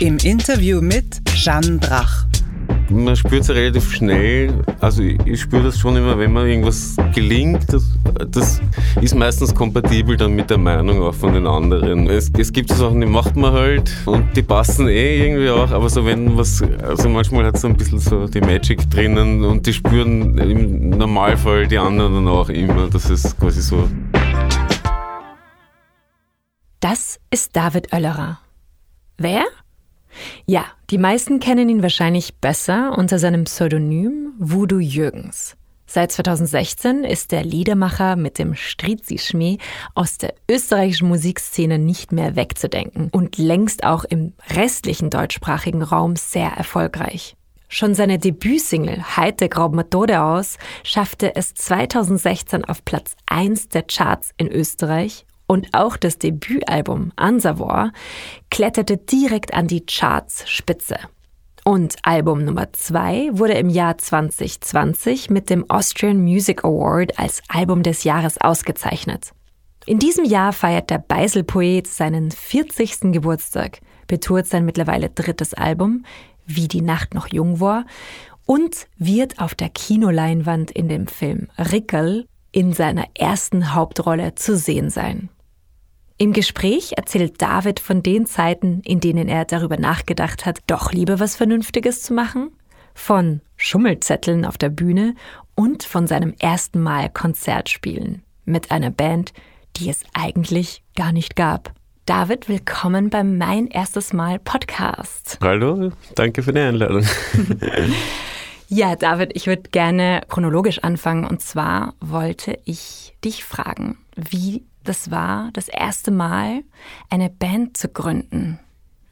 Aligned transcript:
Im 0.00 0.18
Interview 0.24 0.80
mit 0.80 1.22
Jeanne 1.36 1.78
Drach. 1.78 2.26
Man 2.90 3.14
spürt 3.14 3.42
es 3.42 3.50
relativ 3.50 3.92
schnell. 3.92 4.52
Also 4.80 5.02
ich 5.02 5.40
spüre 5.40 5.62
das 5.62 5.78
schon 5.78 5.96
immer, 5.96 6.18
wenn 6.18 6.32
man 6.32 6.48
irgendwas 6.48 6.96
gelingt, 7.14 7.72
das, 7.72 7.84
das, 8.28 8.60
ist 9.00 9.14
meistens 9.14 9.54
kompatibel 9.54 10.16
dann 10.16 10.34
mit 10.34 10.50
der 10.50 10.58
Meinung 10.58 11.00
auch 11.00 11.14
von 11.14 11.32
den 11.32 11.46
anderen. 11.46 12.08
Es, 12.08 12.30
es 12.36 12.52
gibt 12.52 12.70
so 12.70 12.74
Sachen, 12.74 13.00
die 13.00 13.06
macht 13.06 13.36
man 13.36 13.52
halt 13.52 13.94
und 14.04 14.36
die 14.36 14.42
passen 14.42 14.88
eh 14.88 15.26
irgendwie 15.26 15.48
auch, 15.50 15.70
aber 15.70 15.88
so 15.88 16.04
wenn 16.04 16.36
was, 16.36 16.60
also 16.82 17.08
manchmal 17.08 17.46
hat 17.46 17.54
es 17.54 17.60
so 17.60 17.68
ein 17.68 17.76
bisschen 17.76 18.00
so 18.00 18.26
die 18.26 18.40
Magic 18.40 18.90
drinnen 18.90 19.44
und 19.44 19.64
die 19.64 19.72
spüren 19.72 20.36
im 20.38 20.90
Normalfall 20.90 21.68
die 21.68 21.78
anderen 21.78 22.14
dann 22.14 22.28
auch 22.28 22.48
immer. 22.48 22.88
Das 22.88 23.08
ist 23.08 23.38
quasi 23.38 23.62
so. 23.62 23.88
Das 26.80 27.20
ist 27.30 27.54
David 27.54 27.92
Oellerer. 27.92 28.40
Wer? 29.16 29.44
Ja, 30.46 30.64
die 30.90 30.98
meisten 30.98 31.40
kennen 31.40 31.68
ihn 31.68 31.82
wahrscheinlich 31.82 32.36
besser 32.36 32.96
unter 32.96 33.18
seinem 33.18 33.44
Pseudonym 33.44 34.34
Voodoo 34.38 34.78
Jürgens. 34.78 35.56
Seit 35.86 36.10
2016 36.12 37.04
ist 37.04 37.30
der 37.30 37.44
Liedermacher 37.44 38.16
mit 38.16 38.38
dem 38.38 38.54
Strizi-Schmäh 38.54 39.58
aus 39.94 40.18
der 40.18 40.34
österreichischen 40.50 41.08
Musikszene 41.08 41.78
nicht 41.78 42.10
mehr 42.10 42.36
wegzudenken 42.36 43.10
und 43.12 43.38
längst 43.38 43.84
auch 43.84 44.04
im 44.04 44.32
restlichen 44.50 45.10
deutschsprachigen 45.10 45.82
Raum 45.82 46.16
sehr 46.16 46.50
erfolgreich. 46.50 47.36
Schon 47.68 47.94
seine 47.94 48.18
Debütsingle 48.18 49.16
Heite 49.16 49.48
Graub 49.48 49.74
Methode 49.74 50.22
aus 50.22 50.58
schaffte 50.82 51.36
es 51.36 51.54
2016 51.54 52.64
auf 52.64 52.84
Platz 52.84 53.16
1 53.26 53.68
der 53.68 53.82
Charts 53.82 54.30
in 54.36 54.48
Österreich 54.48 55.26
und 55.46 55.68
auch 55.72 55.96
das 55.96 56.18
Debütalbum 56.18 57.12
Ansavor 57.16 57.92
kletterte 58.50 58.96
direkt 58.96 59.54
an 59.54 59.66
die 59.66 59.84
Charts-Spitze. 59.84 60.96
Und 61.64 61.96
Album 62.02 62.44
Nummer 62.44 62.72
2 62.72 63.30
wurde 63.32 63.54
im 63.54 63.70
Jahr 63.70 63.96
2020 63.96 65.30
mit 65.30 65.48
dem 65.48 65.68
Austrian 65.70 66.22
Music 66.22 66.62
Award 66.62 67.18
als 67.18 67.42
Album 67.48 67.82
des 67.82 68.04
Jahres 68.04 68.38
ausgezeichnet. 68.38 69.32
In 69.86 69.98
diesem 69.98 70.24
Jahr 70.24 70.52
feiert 70.52 70.90
der 70.90 70.98
Beisel-Poet 70.98 71.86
seinen 71.86 72.30
40. 72.30 73.12
Geburtstag, 73.12 73.80
betourt 74.06 74.46
sein 74.46 74.64
mittlerweile 74.64 75.08
drittes 75.08 75.54
Album, 75.54 76.04
Wie 76.46 76.68
die 76.68 76.82
Nacht 76.82 77.14
noch 77.14 77.28
jung 77.28 77.60
war, 77.60 77.86
und 78.46 78.86
wird 78.98 79.38
auf 79.38 79.54
der 79.54 79.70
Kinoleinwand 79.70 80.70
in 80.70 80.88
dem 80.88 81.06
Film 81.06 81.48
Rickel 81.58 82.26
in 82.52 82.72
seiner 82.72 83.06
ersten 83.18 83.74
Hauptrolle 83.74 84.34
zu 84.34 84.56
sehen 84.56 84.90
sein. 84.90 85.30
Im 86.16 86.32
Gespräch 86.32 86.92
erzählt 86.96 87.42
David 87.42 87.80
von 87.80 88.00
den 88.00 88.24
Zeiten, 88.24 88.82
in 88.84 89.00
denen 89.00 89.26
er 89.26 89.44
darüber 89.44 89.78
nachgedacht 89.78 90.46
hat, 90.46 90.60
doch 90.68 90.92
lieber 90.92 91.18
was 91.18 91.34
Vernünftiges 91.34 92.02
zu 92.02 92.14
machen, 92.14 92.52
von 92.94 93.40
Schummelzetteln 93.56 94.44
auf 94.44 94.56
der 94.56 94.68
Bühne 94.68 95.16
und 95.56 95.82
von 95.82 96.06
seinem 96.06 96.32
ersten 96.38 96.80
Mal 96.80 97.10
Konzert 97.10 97.68
spielen 97.68 98.22
mit 98.44 98.70
einer 98.70 98.90
Band, 98.90 99.32
die 99.74 99.90
es 99.90 100.04
eigentlich 100.12 100.84
gar 100.94 101.10
nicht 101.10 101.34
gab. 101.34 101.72
David, 102.06 102.48
willkommen 102.48 103.10
beim 103.10 103.36
Mein 103.36 103.66
erstes 103.66 104.12
Mal 104.12 104.38
Podcast. 104.38 105.38
Hallo, 105.42 105.90
danke 106.14 106.44
für 106.44 106.52
die 106.52 106.60
Einladung. 106.60 107.04
ja, 108.68 108.94
David, 108.94 109.32
ich 109.34 109.48
würde 109.48 109.68
gerne 109.70 110.20
chronologisch 110.28 110.78
anfangen 110.78 111.24
und 111.24 111.40
zwar 111.40 111.94
wollte 112.00 112.56
ich 112.66 113.16
dich 113.24 113.42
fragen, 113.42 113.98
wie 114.14 114.62
das 114.84 115.10
war 115.10 115.50
das 115.52 115.68
erste 115.68 116.10
Mal, 116.10 116.62
eine 117.10 117.30
Band 117.30 117.76
zu 117.76 117.88
gründen. 117.88 118.60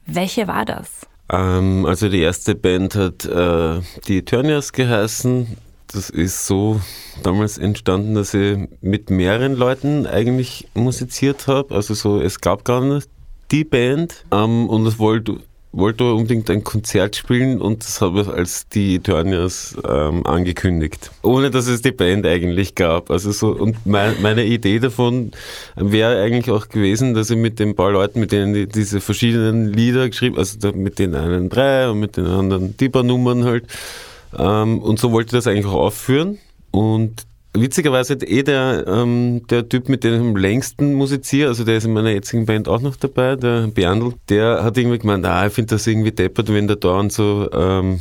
Welche 0.07 0.47
war 0.47 0.65
das? 0.65 1.07
Ähm, 1.31 1.87
also 1.87 2.09
die 2.09 2.21
erste 2.21 2.55
Band 2.55 2.95
hat 2.95 3.25
äh, 3.25 3.81
die 4.07 4.19
Eternias 4.19 4.73
geheißen. 4.73 5.57
Das 5.89 6.11
ist 6.11 6.47
so 6.47 6.81
damals 7.23 7.59
entstanden, 7.59 8.15
dass 8.15 8.33
ich 8.35 8.59
mit 8.81 9.11
mehreren 9.11 9.55
Leuten 9.55 10.07
eigentlich 10.07 10.69
musiziert 10.75 11.47
habe. 11.47 11.75
Also 11.75 11.95
so, 11.95 12.21
es 12.21 12.41
gab 12.41 12.65
gar 12.65 12.81
nicht 12.83 13.09
die 13.51 13.65
Band 13.65 14.25
ähm, 14.33 14.69
und 14.69 14.87
es 14.87 14.99
wollte 14.99 15.41
wollte 15.73 16.13
unbedingt 16.13 16.51
ein 16.51 16.63
Konzert 16.63 17.17
spielen 17.17 17.61
und 17.61 17.83
das 17.83 18.01
habe 18.01 18.21
ich 18.21 18.29
als 18.29 18.69
die 18.69 18.97
Eternias 18.97 19.75
ähm, 19.89 20.27
angekündigt. 20.27 21.11
Ohne 21.23 21.51
dass 21.51 21.67
es 21.67 21.81
die 21.81 21.93
Band 21.93 22.27
eigentlich 22.27 22.75
gab. 22.75 23.11
Also 23.11 23.33
so, 23.33 23.49
und 23.49 23.87
mein, 23.87 24.21
meine 24.21 24.45
Idee 24.45 24.79
davon 24.79 25.33
wäre 25.75 26.23
eigentlich 26.23 26.51
auch 26.51 26.69
gewesen, 26.69 27.15
dass 27.15 27.31
ich 27.31 27.39
mit 27.39 27.59
den 27.59 27.75
paar 27.75 27.91
Leuten, 27.91 28.21
mit 28.21 28.33
denen 28.33 28.53
die, 28.53 28.69
diese 28.69 29.01
verschiedenen 29.01 29.73
Lieder 29.73 30.09
geschrieben, 30.09 30.37
also 30.37 30.73
mit 30.73 30.99
den 30.99 31.15
einen 31.15 31.49
drei 31.49 31.89
und 31.89 32.01
mit 32.01 32.17
den 32.17 32.27
anderen 32.27 32.77
die 32.77 32.91
paar 32.91 33.03
Nummern 33.03 33.45
halt. 33.45 33.67
Ähm, 34.39 34.79
und 34.79 34.99
so 34.99 35.13
wollte 35.13 35.29
ich 35.29 35.43
das 35.43 35.47
eigentlich 35.47 35.67
auch 35.67 35.81
aufführen. 35.81 36.39
Und 36.71 37.27
Witzigerweise 37.55 38.15
eh 38.15 38.43
der, 38.43 38.87
ähm, 38.87 39.47
der 39.49 39.69
Typ, 39.69 39.91
mit 39.91 40.05
dem 40.05 40.15
ich 40.15 40.21
am 40.21 40.37
längsten 40.37 40.95
musiziere, 40.95 41.49
also 41.49 41.65
der 41.65 41.77
ist 41.77 41.85
in 41.85 41.93
meiner 41.93 42.11
jetzigen 42.11 42.47
Band 42.47 42.67
auch 42.67 42.81
noch 42.81 42.97
dabei, 42.97 43.37
der 43.37 43.67
Berndl, 43.67 44.15
der 44.31 44.65
hat 44.65 44.79
irgendwie 44.79 44.99
gemeint, 44.99 45.27
ah, 45.27 45.47
ich 45.47 45.53
finde 45.53 45.75
das 45.75 45.87
irgendwie 45.87 46.13
deppert, 46.13 46.51
wenn 46.51 46.67
der 46.67 46.77
da 46.77 46.99
und 46.99 47.13
so 47.13 47.51
ähm, 47.53 48.01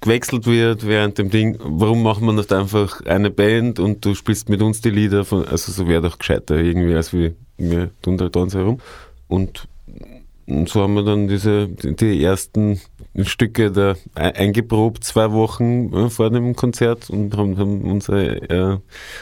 gewechselt 0.00 0.46
wird 0.46 0.84
während 0.84 1.16
dem 1.18 1.30
Ding. 1.30 1.58
Warum 1.60 2.02
machen 2.02 2.26
wir 2.26 2.32
nicht 2.32 2.52
einfach 2.52 3.00
eine 3.06 3.30
Band 3.30 3.78
und 3.78 4.04
du 4.04 4.14
spielst 4.14 4.48
mit 4.48 4.62
uns 4.62 4.80
die 4.80 4.90
Lieder 4.90 5.24
von, 5.24 5.46
also 5.46 5.70
so 5.70 5.86
wäre 5.86 6.02
doch 6.02 6.18
gescheiter 6.18 6.56
irgendwie, 6.56 6.94
als 6.94 7.12
wie 7.12 7.36
wir 7.56 7.90
tun 8.02 8.16
da 8.16 8.26
uns 8.40 8.54
herum. 8.54 8.80
Und 9.28 9.68
und 10.48 10.68
so 10.68 10.82
haben 10.82 10.94
wir 10.94 11.02
dann 11.02 11.28
diese, 11.28 11.68
die 11.68 12.24
ersten 12.24 12.80
Stücke 13.22 13.70
da 13.70 13.96
eingeprobt, 14.14 15.04
zwei 15.04 15.32
Wochen 15.32 15.92
äh, 15.92 16.08
vor 16.08 16.30
dem 16.30 16.56
Konzert 16.56 17.10
und 17.10 17.36
haben, 17.36 17.58
haben 17.58 17.82
unsere, 17.82 18.50
äh, 18.50 18.78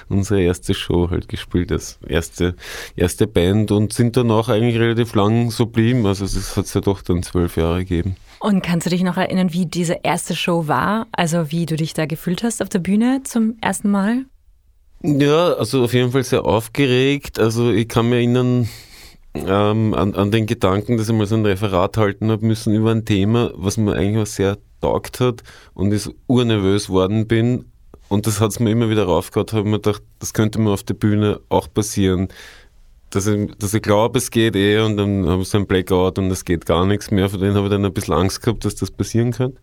unsere 0.09 0.43
erste 0.43 0.73
Show 0.75 1.11
halt 1.11 1.29
gespielt, 1.29 1.73
als 1.73 1.99
erste, 2.07 2.55
erste 2.95 3.27
Band 3.27 3.73
und 3.73 3.93
sind 3.93 4.17
dann 4.17 4.31
auch 4.31 4.49
eigentlich 4.49 4.79
relativ 4.79 5.15
lang 5.15 5.51
so 5.51 5.67
blieben. 5.67 6.07
Also 6.07 6.25
es 6.25 6.57
hat 6.57 6.67
es 6.67 6.75
ja 6.75 6.81
doch 6.81 7.03
dann 7.03 7.25
zwölf 7.25 7.57
Jahre 7.57 7.81
gegeben. 7.81 8.17
Und 8.39 8.63
kannst 8.63 8.87
du 8.87 8.91
dich 8.91 9.03
noch 9.03 9.17
erinnern, 9.17 9.53
wie 9.53 9.67
diese 9.67 9.99
erste 10.05 10.37
Show 10.37 10.69
war? 10.69 11.09
Also 11.11 11.51
wie 11.51 11.67
du 11.67 11.77
dich 11.77 11.93
da 11.93 12.07
gefühlt 12.07 12.45
hast 12.45 12.63
auf 12.63 12.69
der 12.69 12.79
Bühne 12.79 13.23
zum 13.25 13.57
ersten 13.61 13.91
Mal? 13.91 14.27
Ja, 15.03 15.55
also 15.55 15.83
auf 15.83 15.93
jeden 15.93 16.13
Fall 16.13 16.23
sehr 16.23 16.45
aufgeregt. 16.45 17.41
Also 17.41 17.73
ich 17.73 17.89
kann 17.89 18.09
mir 18.09 18.17
erinnern, 18.17 18.69
ähm, 19.47 19.95
an, 19.95 20.15
an, 20.15 20.31
den 20.31 20.47
Gedanken, 20.47 20.97
dass 20.97 21.09
ich 21.09 21.15
mal 21.15 21.27
so 21.27 21.37
ein 21.37 21.47
Referat 21.47 21.97
halten 21.97 22.31
habe 22.31 22.47
müssen 22.47 22.75
über 22.75 22.91
ein 22.91 23.05
Thema, 23.05 23.53
was 23.55 23.77
mir 23.77 23.95
eigentlich 23.95 24.23
auch 24.23 24.27
sehr 24.27 24.59
taugt 24.81 25.21
hat 25.21 25.43
und 25.75 25.93
ich 25.93 26.09
urnervös 26.27 26.89
worden 26.89 27.27
bin. 27.27 27.67
Und 28.09 28.27
das 28.27 28.41
hat 28.41 28.51
es 28.51 28.61
mir 28.61 28.71
immer 28.71 28.89
wieder 28.89 29.05
raufgehauen, 29.05 29.49
habe 29.53 29.69
mir 29.69 29.81
gedacht, 29.81 30.03
das 30.21 30.33
könnte 30.33 30.61
mir 30.61 30.71
auf 30.71 30.85
der 30.85 30.95
Bühne 30.95 31.41
auch 31.49 31.73
passieren. 31.73 32.29
Dass 33.11 33.27
ich, 33.27 33.51
dass 33.59 33.75
ich 33.75 33.83
glaube, 33.83 34.19
es 34.19 34.31
geht 34.31 34.57
eh 34.57 34.81
und 34.81 34.97
dann 34.97 35.27
habe 35.29 35.43
ich 35.43 35.49
so 35.49 35.59
ein 35.59 35.67
Blackout 35.67 36.19
und 36.19 36.31
es 36.31 36.45
geht 36.45 36.67
gar 36.67 36.87
nichts 36.87 37.11
mehr. 37.11 37.29
Von 37.29 37.41
denen 37.41 37.55
habe 37.55 37.67
ich 37.67 37.73
dann 37.73 37.85
ein 37.85 37.93
bisschen 37.93 38.15
Angst 38.15 38.43
gehabt, 38.43 38.65
dass 38.65 38.75
das 38.75 38.91
passieren 38.91 39.33
könnte. 39.33 39.61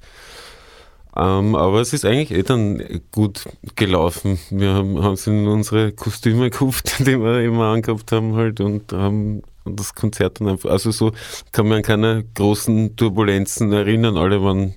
Ähm, 1.16 1.56
aber 1.56 1.80
es 1.80 1.94
ist 1.94 2.06
eigentlich 2.06 2.32
eh 2.32 2.44
dann 2.44 2.82
gut 3.12 3.44
gelaufen. 3.76 4.40
Wir 4.50 4.74
haben, 4.74 5.02
haben 5.04 5.18
in 5.26 5.48
unsere 5.48 5.92
Kostüme 5.92 6.50
gekauft, 6.50 6.96
die 7.00 7.20
wir 7.20 7.42
immer 7.42 7.66
angehabt 7.66 8.12
haben 8.12 8.36
halt 8.36 8.60
und 8.62 8.92
haben 8.92 9.44
das 9.66 9.96
Konzert 9.96 10.40
dann 10.40 10.50
einfach, 10.50 10.70
also 10.70 10.92
so 10.92 11.12
kann 11.52 11.68
man 11.68 11.78
an 11.78 11.84
keine 11.84 12.26
großen 12.36 12.96
Turbulenzen 12.96 13.72
erinnern. 13.72 14.18
Alle 14.18 14.44
waren 14.44 14.76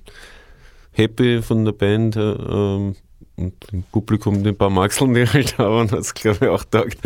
happy 0.91 1.41
von 1.41 1.65
der 1.65 1.73
Band 1.73 2.15
ähm, 2.17 2.95
und 3.35 3.53
im 3.71 3.83
Publikum 3.91 4.43
den 4.43 4.57
paar 4.57 4.69
Maxeln, 4.69 5.13
die 5.13 5.27
halt 5.27 5.55
da 5.57 5.69
waren, 5.69 5.91
hat 5.91 5.99
es 5.99 6.13
glaube 6.13 6.45
ich 6.45 6.51
auch 6.51 6.63
taugt. 6.63 6.97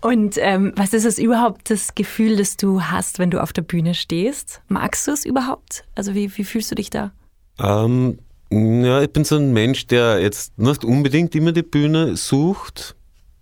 Und 0.00 0.36
ähm, 0.38 0.72
was 0.76 0.92
ist 0.94 1.04
es 1.04 1.18
überhaupt 1.18 1.70
das 1.70 1.94
Gefühl, 1.94 2.36
das 2.36 2.56
du 2.56 2.82
hast, 2.82 3.18
wenn 3.18 3.30
du 3.30 3.42
auf 3.42 3.52
der 3.52 3.62
Bühne 3.62 3.94
stehst? 3.94 4.62
Magst 4.68 5.08
du 5.08 5.12
es 5.12 5.24
überhaupt? 5.24 5.84
Also 5.94 6.14
wie, 6.14 6.36
wie 6.36 6.44
fühlst 6.44 6.70
du 6.70 6.76
dich 6.76 6.90
da? 6.90 7.12
Ähm, 7.58 8.18
ja, 8.50 9.02
ich 9.02 9.10
bin 9.10 9.24
so 9.24 9.36
ein 9.36 9.52
Mensch, 9.52 9.86
der 9.88 10.20
jetzt 10.20 10.56
nicht 10.58 10.84
unbedingt 10.84 11.34
immer 11.34 11.52
die 11.52 11.64
Bühne 11.64 12.16
sucht, 12.16 12.94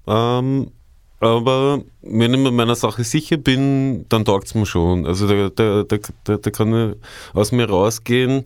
ähm, 0.07 0.73
aber 1.21 1.83
wenn 2.03 2.35
ich 2.35 2.41
mir 2.41 2.51
meiner 2.51 2.75
Sache 2.75 3.05
sicher 3.05 3.39
bin, 3.39 4.07
dann 4.09 4.25
taugt 4.25 4.49
es 4.49 4.55
mir 4.55 4.67
schon. 4.67 5.07
Also 5.07 5.27
da, 5.27 5.49
da, 5.49 5.83
da, 6.25 6.37
da, 6.37 6.51
kann 6.51 6.93
ich 6.93 6.97
aus 7.35 7.53
mir 7.53 7.69
rausgehen. 7.69 8.45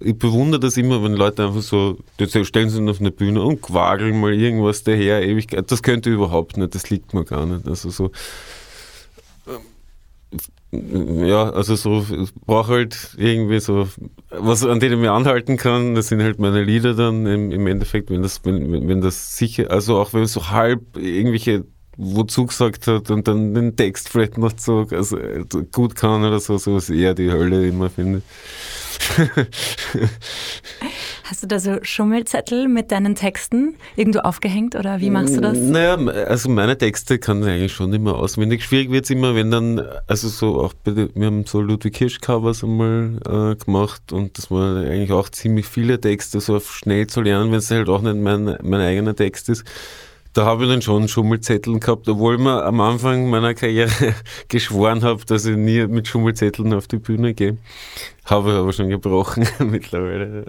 Ich 0.00 0.16
bewundere 0.16 0.60
das 0.60 0.76
immer, 0.76 1.02
wenn 1.02 1.14
Leute 1.14 1.44
einfach 1.44 1.60
so, 1.60 1.98
stellen 2.18 2.70
sich 2.70 2.88
auf 2.88 3.00
eine 3.00 3.10
Bühne 3.10 3.42
und 3.42 3.60
quageln 3.60 4.20
mal 4.20 4.32
irgendwas 4.32 4.84
daher, 4.84 5.22
Ewigkeit. 5.22 5.70
Das 5.70 5.82
könnte 5.82 6.08
ich 6.08 6.14
überhaupt 6.14 6.56
nicht, 6.56 6.74
das 6.74 6.88
liegt 6.88 7.12
mir 7.14 7.24
gar 7.24 7.44
nicht. 7.44 7.68
Also 7.68 7.90
so, 7.90 8.10
ja, 10.70 11.50
also 11.50 11.76
so, 11.76 12.06
ich 12.10 12.34
brauche 12.46 12.72
halt 12.72 13.14
irgendwie 13.16 13.58
so, 13.58 13.88
was 14.30 14.64
an 14.64 14.80
denen 14.80 14.94
ich 14.94 15.00
mich 15.00 15.10
anhalten 15.10 15.56
kann, 15.56 15.94
das 15.94 16.08
sind 16.08 16.22
halt 16.22 16.38
meine 16.38 16.62
Lieder 16.62 16.94
dann 16.94 17.26
im, 17.26 17.50
im 17.50 17.66
Endeffekt, 17.66 18.10
wenn 18.10 18.22
das, 18.22 18.44
wenn, 18.44 18.86
wenn 18.86 19.00
das 19.00 19.36
sicher, 19.36 19.70
also 19.70 19.98
auch 19.98 20.12
wenn 20.12 20.26
so 20.26 20.50
halb 20.50 20.96
irgendwelche 20.96 21.64
wozu 21.98 22.46
gesagt 22.46 22.86
hat 22.86 23.10
und 23.10 23.28
dann 23.28 23.54
den 23.54 23.76
Text 23.76 24.08
vielleicht 24.08 24.38
noch 24.38 24.52
so 24.56 24.86
also 24.90 25.18
gut 25.72 25.96
kann 25.96 26.24
oder 26.24 26.38
so, 26.38 26.56
so 26.56 26.78
ist 26.78 26.90
eher 26.90 27.12
die 27.14 27.30
Hölle 27.30 27.66
immer, 27.66 27.90
finde 27.90 28.22
Hast 31.24 31.42
du 31.42 31.46
da 31.46 31.58
so 31.58 31.78
Schummelzettel 31.82 32.68
mit 32.68 32.92
deinen 32.92 33.14
Texten 33.14 33.74
irgendwo 33.96 34.20
aufgehängt 34.20 34.74
oder 34.76 35.00
wie 35.00 35.10
machst 35.10 35.36
du 35.36 35.40
das? 35.40 35.58
Naja, 35.58 35.96
also 35.96 36.48
meine 36.48 36.78
Texte 36.78 37.18
kann 37.18 37.42
ich 37.42 37.48
eigentlich 37.48 37.72
schon 37.72 37.92
immer 37.92 38.14
auswendig. 38.16 38.64
Schwierig 38.64 38.90
wird 38.90 39.04
es 39.04 39.10
immer, 39.10 39.34
wenn 39.34 39.50
dann, 39.50 39.82
also 40.06 40.28
so 40.28 40.60
auch 40.60 40.72
bei 40.72 40.94
wir 40.94 41.26
haben 41.26 41.44
so 41.46 41.60
Ludwig 41.60 41.96
Hirsch 41.96 42.20
Covers 42.20 42.64
einmal 42.64 43.18
äh, 43.26 43.56
gemacht 43.62 44.12
und 44.12 44.38
das 44.38 44.50
waren 44.50 44.86
eigentlich 44.86 45.12
auch 45.12 45.28
ziemlich 45.28 45.66
viele 45.66 46.00
Texte, 46.00 46.40
so 46.40 46.60
schnell 46.60 47.06
zu 47.06 47.20
lernen, 47.20 47.50
wenn 47.50 47.58
es 47.58 47.70
halt 47.70 47.88
auch 47.88 48.02
nicht 48.02 48.16
mein, 48.16 48.56
mein 48.62 48.80
eigener 48.80 49.14
Text 49.14 49.48
ist 49.48 49.64
da 50.38 50.44
habe 50.44 50.64
ich 50.64 50.70
dann 50.70 50.82
schon 50.82 51.08
Schummelzetteln 51.08 51.80
gehabt, 51.80 52.08
obwohl 52.08 52.38
mir 52.38 52.64
am 52.64 52.80
Anfang 52.80 53.28
meiner 53.28 53.54
Karriere 53.54 54.14
geschworen 54.48 55.02
habe, 55.02 55.24
dass 55.24 55.44
ich 55.44 55.56
nie 55.56 55.84
mit 55.88 56.06
Schummelzetteln 56.06 56.72
auf 56.74 56.86
die 56.86 56.98
Bühne 56.98 57.34
gehe. 57.34 57.58
Habe 58.24 58.50
ich 58.50 58.56
aber 58.56 58.72
schon 58.72 58.88
gebrochen 58.88 59.48
mittlerweile. 59.58 60.44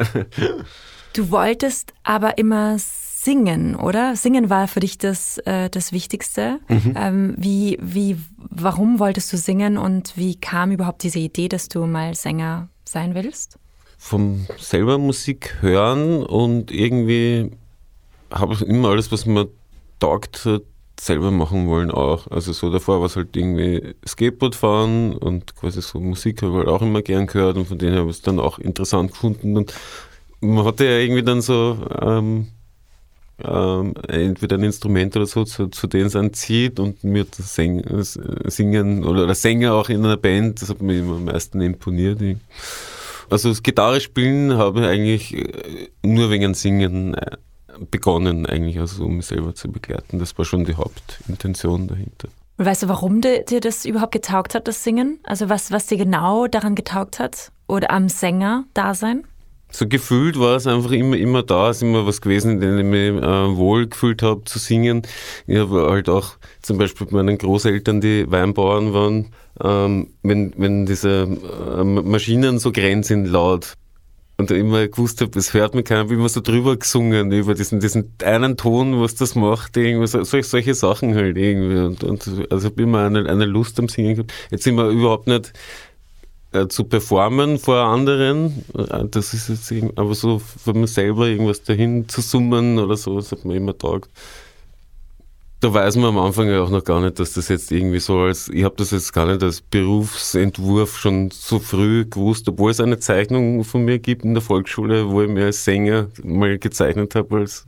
Du 1.13 1.31
wolltest 1.31 1.93
aber 2.03 2.37
immer 2.37 2.75
singen, 2.77 3.75
oder? 3.75 4.15
Singen 4.15 4.51
war 4.51 4.67
für 4.67 4.79
dich 4.79 4.99
das, 4.99 5.39
äh, 5.39 5.71
das 5.71 5.91
Wichtigste. 5.91 6.59
Mhm. 6.67 6.93
Ähm, 6.95 7.33
wie, 7.39 7.79
wie, 7.81 8.17
warum 8.37 8.99
wolltest 8.99 9.33
du 9.33 9.37
singen 9.37 9.79
und 9.79 10.15
wie 10.15 10.35
kam 10.35 10.69
überhaupt 10.71 11.01
diese 11.01 11.17
Idee, 11.17 11.49
dass 11.49 11.67
du 11.67 11.87
mal 11.87 12.13
Sänger 12.13 12.69
sein 12.85 13.15
willst? 13.15 13.57
Vom 13.97 14.45
selber 14.59 14.99
Musik 14.99 15.57
hören 15.61 16.23
und 16.23 16.69
irgendwie 16.69 17.49
habe 18.31 18.53
ich 18.53 18.61
immer 18.61 18.89
alles, 18.89 19.11
was 19.11 19.25
mir 19.25 19.47
taugt 19.99 20.47
selber 20.99 21.31
machen 21.31 21.67
wollen 21.67 21.91
auch. 21.91 22.27
Also 22.27 22.51
so 22.51 22.69
davor 22.71 22.99
war 22.99 23.05
es 23.07 23.15
halt 23.15 23.35
irgendwie 23.35 23.95
Skateboard 24.05 24.55
fahren 24.55 25.13
und 25.13 25.55
quasi 25.55 25.81
so 25.81 25.99
Musik 25.99 26.41
habe 26.41 26.51
ich 26.51 26.57
halt 26.59 26.67
auch 26.67 26.81
immer 26.81 27.01
gern 27.01 27.27
gehört 27.27 27.57
und 27.57 27.67
von 27.67 27.77
denen 27.77 27.97
habe 27.97 28.09
ich 28.09 28.17
es 28.17 28.21
dann 28.21 28.39
auch 28.39 28.59
interessant 28.59 29.11
gefunden 29.11 29.57
und 29.57 29.73
man 30.41 30.65
hatte 30.65 30.85
ja 30.85 30.97
irgendwie 30.97 31.23
dann 31.23 31.41
so 31.41 31.77
ähm, 32.01 32.47
ähm, 33.43 33.93
entweder 34.07 34.57
ein 34.57 34.63
Instrument 34.63 35.15
oder 35.15 35.25
so, 35.25 35.45
zu, 35.45 35.67
zu 35.67 35.87
denen 35.87 36.07
es 36.07 36.15
anzieht 36.15 36.79
und 36.79 37.03
mir 37.03 37.25
das 37.25 37.55
Singen 37.55 39.03
oder 39.03 39.25
der 39.25 39.35
Sänger 39.35 39.73
auch 39.73 39.89
in 39.89 40.03
einer 40.03 40.17
Band, 40.17 40.61
das 40.61 40.69
hat 40.69 40.81
mir 40.81 40.99
immer 40.99 41.15
am 41.15 41.25
meisten 41.25 41.61
imponiert. 41.61 42.19
Also 43.29 43.49
das 43.49 43.63
Gitarre 43.63 44.01
spielen 44.01 44.57
habe 44.57 44.81
ich 44.81 44.85
eigentlich 44.87 45.33
äh, 45.35 45.89
nur 46.03 46.29
wegen 46.31 46.53
Singen 46.53 47.13
äh, 47.13 47.37
begonnen, 47.91 48.45
eigentlich, 48.45 48.79
also 48.79 49.05
um 49.05 49.17
mich 49.17 49.27
selber 49.27 49.55
zu 49.55 49.71
begleiten. 49.71 50.19
Das 50.19 50.37
war 50.37 50.45
schon 50.45 50.65
die 50.65 50.75
Hauptintention 50.75 51.87
dahinter. 51.87 52.29
Und 52.57 52.65
weißt 52.65 52.83
du, 52.83 52.87
warum 52.89 53.21
dir, 53.21 53.43
dir 53.43 53.61
das 53.61 53.85
überhaupt 53.85 54.11
getaugt 54.11 54.53
hat, 54.53 54.67
das 54.67 54.83
Singen? 54.83 55.19
Also 55.23 55.47
was, 55.47 55.71
was 55.71 55.85
dir 55.85 55.97
genau 55.97 56.47
daran 56.47 56.75
getaugt 56.75 57.19
hat? 57.19 57.51
Oder 57.67 57.91
am 57.91 58.09
Sänger-Dasein? 58.09 59.23
So 59.71 59.87
gefühlt 59.87 60.39
war 60.39 60.55
es 60.55 60.65
einfach 60.65 60.91
immer, 60.91 61.15
immer 61.15 61.43
da, 61.43 61.69
es 61.69 61.77
ist 61.77 61.83
immer 61.83 62.07
was 62.07 62.21
gewesen, 62.21 62.53
in 62.53 62.59
dem 62.59 62.79
ich 62.79 62.85
mich 62.85 63.23
äh, 63.23 63.55
wohl 63.55 63.87
gefühlt 63.87 64.23
habe 64.23 64.43
zu 64.45 64.57
singen. 64.57 65.03
Ich 65.45 65.57
habe 65.57 65.89
halt 65.89 66.09
auch 66.09 66.33
zum 66.61 66.79
Beispiel 66.79 67.05
bei 67.07 67.17
meinen 67.17 67.37
Großeltern, 67.37 68.01
die 68.01 68.29
Weinbauern 68.29 68.93
waren, 68.93 69.31
ähm, 69.63 70.07
wenn, 70.23 70.53
wenn 70.57 70.85
diese 70.87 71.27
äh, 71.27 71.83
Maschinen 71.83 72.57
so 72.57 72.71
grenzen 72.71 73.25
sind 73.25 73.31
laut, 73.31 73.75
und 74.39 74.51
immer 74.51 74.87
gewusst 74.87 75.19
habe, 75.19 75.37
es 75.37 75.53
hört 75.53 75.75
mir 75.75 75.83
keiner, 75.83 76.09
wie 76.09 76.15
man 76.15 76.29
so 76.29 76.39
drüber 76.39 76.77
gesungen, 76.77 77.29
über 77.33 77.55
diesen, 77.55 77.81
diesen 77.81 78.13
einen 78.23 78.55
Ton, 78.55 79.01
was 79.01 79.15
das 79.15 79.35
macht, 79.35 79.75
irgendwie, 79.75 80.07
so, 80.07 80.23
solche 80.23 80.73
Sachen 80.75 81.13
halt 81.13 81.37
irgendwie. 81.37 81.77
Und, 81.77 82.05
und 82.05 82.47
also 82.49 82.69
habe 82.69 82.81
immer 82.81 83.05
eine, 83.05 83.29
eine 83.29 83.43
Lust 83.43 83.77
am 83.79 83.89
Singen 83.89 84.15
gehabt. 84.15 84.33
Jetzt 84.49 84.63
sind 84.63 84.75
wir 84.75 84.87
überhaupt 84.87 85.27
nicht 85.27 85.51
äh, 86.53 86.67
zu 86.67 86.85
performen 86.85 87.59
vor 87.59 87.79
anderen, 87.79 88.63
äh, 88.77 89.03
das 89.11 89.33
ist 89.33 89.49
jetzt, 89.49 89.73
aber 89.97 90.15
so 90.15 90.39
für 90.39 90.73
mich 90.73 90.93
selber 90.93 91.27
irgendwas 91.27 91.63
dahin 91.63 92.07
zu 92.07 92.21
summen 92.21 92.79
oder 92.79 92.95
so, 92.95 93.17
das 93.17 93.33
hat 93.33 93.43
mir 93.43 93.57
immer 93.57 93.77
taugt 93.77 94.09
da 95.61 95.73
weiß 95.73 95.97
man 95.97 96.05
am 96.05 96.17
Anfang 96.17 96.49
ja 96.49 96.61
auch 96.61 96.69
noch 96.69 96.83
gar 96.83 97.01
nicht, 97.01 97.19
dass 97.19 97.33
das 97.33 97.49
jetzt 97.49 97.71
irgendwie 97.71 97.99
so 97.99 98.19
als, 98.19 98.47
ich 98.47 98.63
habe 98.63 98.75
das 98.77 98.91
jetzt 98.91 99.11
gar 99.11 99.25
nicht 99.25 99.43
als 99.43 99.61
Berufsentwurf 99.61 100.97
schon 100.97 101.31
so 101.31 101.59
früh 101.59 102.05
gewusst, 102.05 102.47
obwohl 102.47 102.71
es 102.71 102.79
eine 102.79 102.99
Zeichnung 102.99 103.63
von 103.65 103.83
mir 103.83 103.99
gibt 103.99 104.23
in 104.23 104.33
der 104.33 104.41
Volksschule, 104.41 105.09
wo 105.09 105.21
ich 105.21 105.29
mir 105.29 105.45
als 105.45 105.65
Sänger 105.65 106.07
mal 106.23 106.57
gezeichnet 106.57 107.15
habe, 107.15 107.37
als 107.37 107.65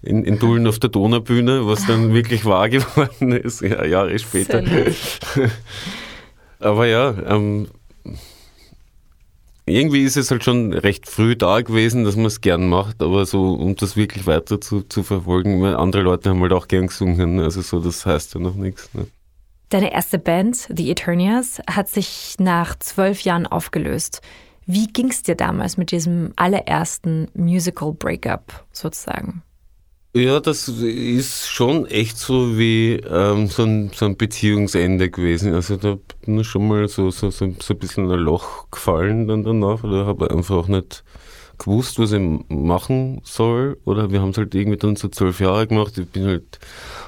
in, 0.00 0.24
in 0.24 0.38
Dullen 0.38 0.66
auf 0.66 0.78
der 0.78 0.88
Donaubühne, 0.88 1.66
was 1.66 1.86
dann 1.86 2.14
wirklich 2.14 2.46
wahr 2.46 2.70
geworden 2.70 3.32
ist, 3.32 3.60
ja, 3.60 3.84
Jahre 3.84 4.18
später. 4.18 4.62
Aber 6.60 6.86
ja, 6.86 7.14
ähm, 7.26 7.68
irgendwie 9.68 10.02
ist 10.04 10.16
es 10.16 10.30
halt 10.30 10.44
schon 10.44 10.72
recht 10.72 11.08
früh 11.08 11.36
da 11.36 11.60
gewesen, 11.60 12.04
dass 12.04 12.16
man 12.16 12.26
es 12.26 12.40
gern 12.40 12.68
macht, 12.68 13.02
aber 13.02 13.26
so, 13.26 13.54
um 13.54 13.76
das 13.76 13.96
wirklich 13.96 14.26
weiter 14.26 14.60
zu, 14.60 14.82
zu 14.82 15.02
verfolgen, 15.02 15.62
weil 15.62 15.76
andere 15.76 16.02
Leute 16.02 16.30
haben 16.30 16.40
halt 16.40 16.52
auch 16.52 16.68
gern 16.68 16.88
gesungen, 16.88 17.40
also 17.40 17.60
so, 17.60 17.80
das 17.80 18.04
heißt 18.06 18.34
ja 18.34 18.40
noch 18.40 18.54
nichts. 18.54 18.92
Ne? 18.94 19.06
Deine 19.70 19.92
erste 19.92 20.18
Band, 20.18 20.68
The 20.74 20.90
Eternias, 20.90 21.60
hat 21.68 21.88
sich 21.88 22.36
nach 22.38 22.78
zwölf 22.78 23.20
Jahren 23.20 23.46
aufgelöst. 23.46 24.22
Wie 24.66 24.86
ging 24.86 25.10
es 25.10 25.22
dir 25.22 25.34
damals 25.34 25.76
mit 25.76 25.92
diesem 25.92 26.32
allerersten 26.36 27.28
Musical 27.34 27.92
Breakup 27.92 28.66
sozusagen? 28.72 29.42
Ja, 30.14 30.40
das 30.40 30.68
ist 30.68 31.48
schon 31.48 31.86
echt 31.86 32.16
so 32.18 32.58
wie 32.58 32.94
ähm, 32.94 33.46
so, 33.46 33.62
ein, 33.64 33.90
so 33.94 34.06
ein 34.06 34.16
Beziehungsende 34.16 35.10
gewesen. 35.10 35.54
Also 35.54 35.76
da 35.76 35.98
bin 36.24 36.40
ich 36.40 36.46
schon 36.48 36.66
mal 36.66 36.88
so, 36.88 37.10
so, 37.10 37.30
so, 37.30 37.54
so 37.60 37.74
ein 37.74 37.78
bisschen 37.78 38.10
ein 38.10 38.18
Loch 38.18 38.70
gefallen 38.70 39.28
dann 39.28 39.44
danach. 39.44 39.84
Oder 39.84 40.06
habe 40.06 40.30
einfach 40.30 40.56
auch 40.56 40.68
nicht 40.68 41.04
gewusst, 41.58 41.98
was 41.98 42.12
ich 42.12 42.22
machen 42.48 43.20
soll. 43.22 43.78
Oder 43.84 44.10
wir 44.10 44.20
haben 44.22 44.30
es 44.30 44.38
halt 44.38 44.54
irgendwie 44.54 44.78
dann 44.78 44.96
so 44.96 45.08
zwölf 45.08 45.40
Jahre 45.40 45.66
gemacht. 45.66 45.98
Ich 45.98 46.08
bin 46.08 46.24
halt 46.24 46.58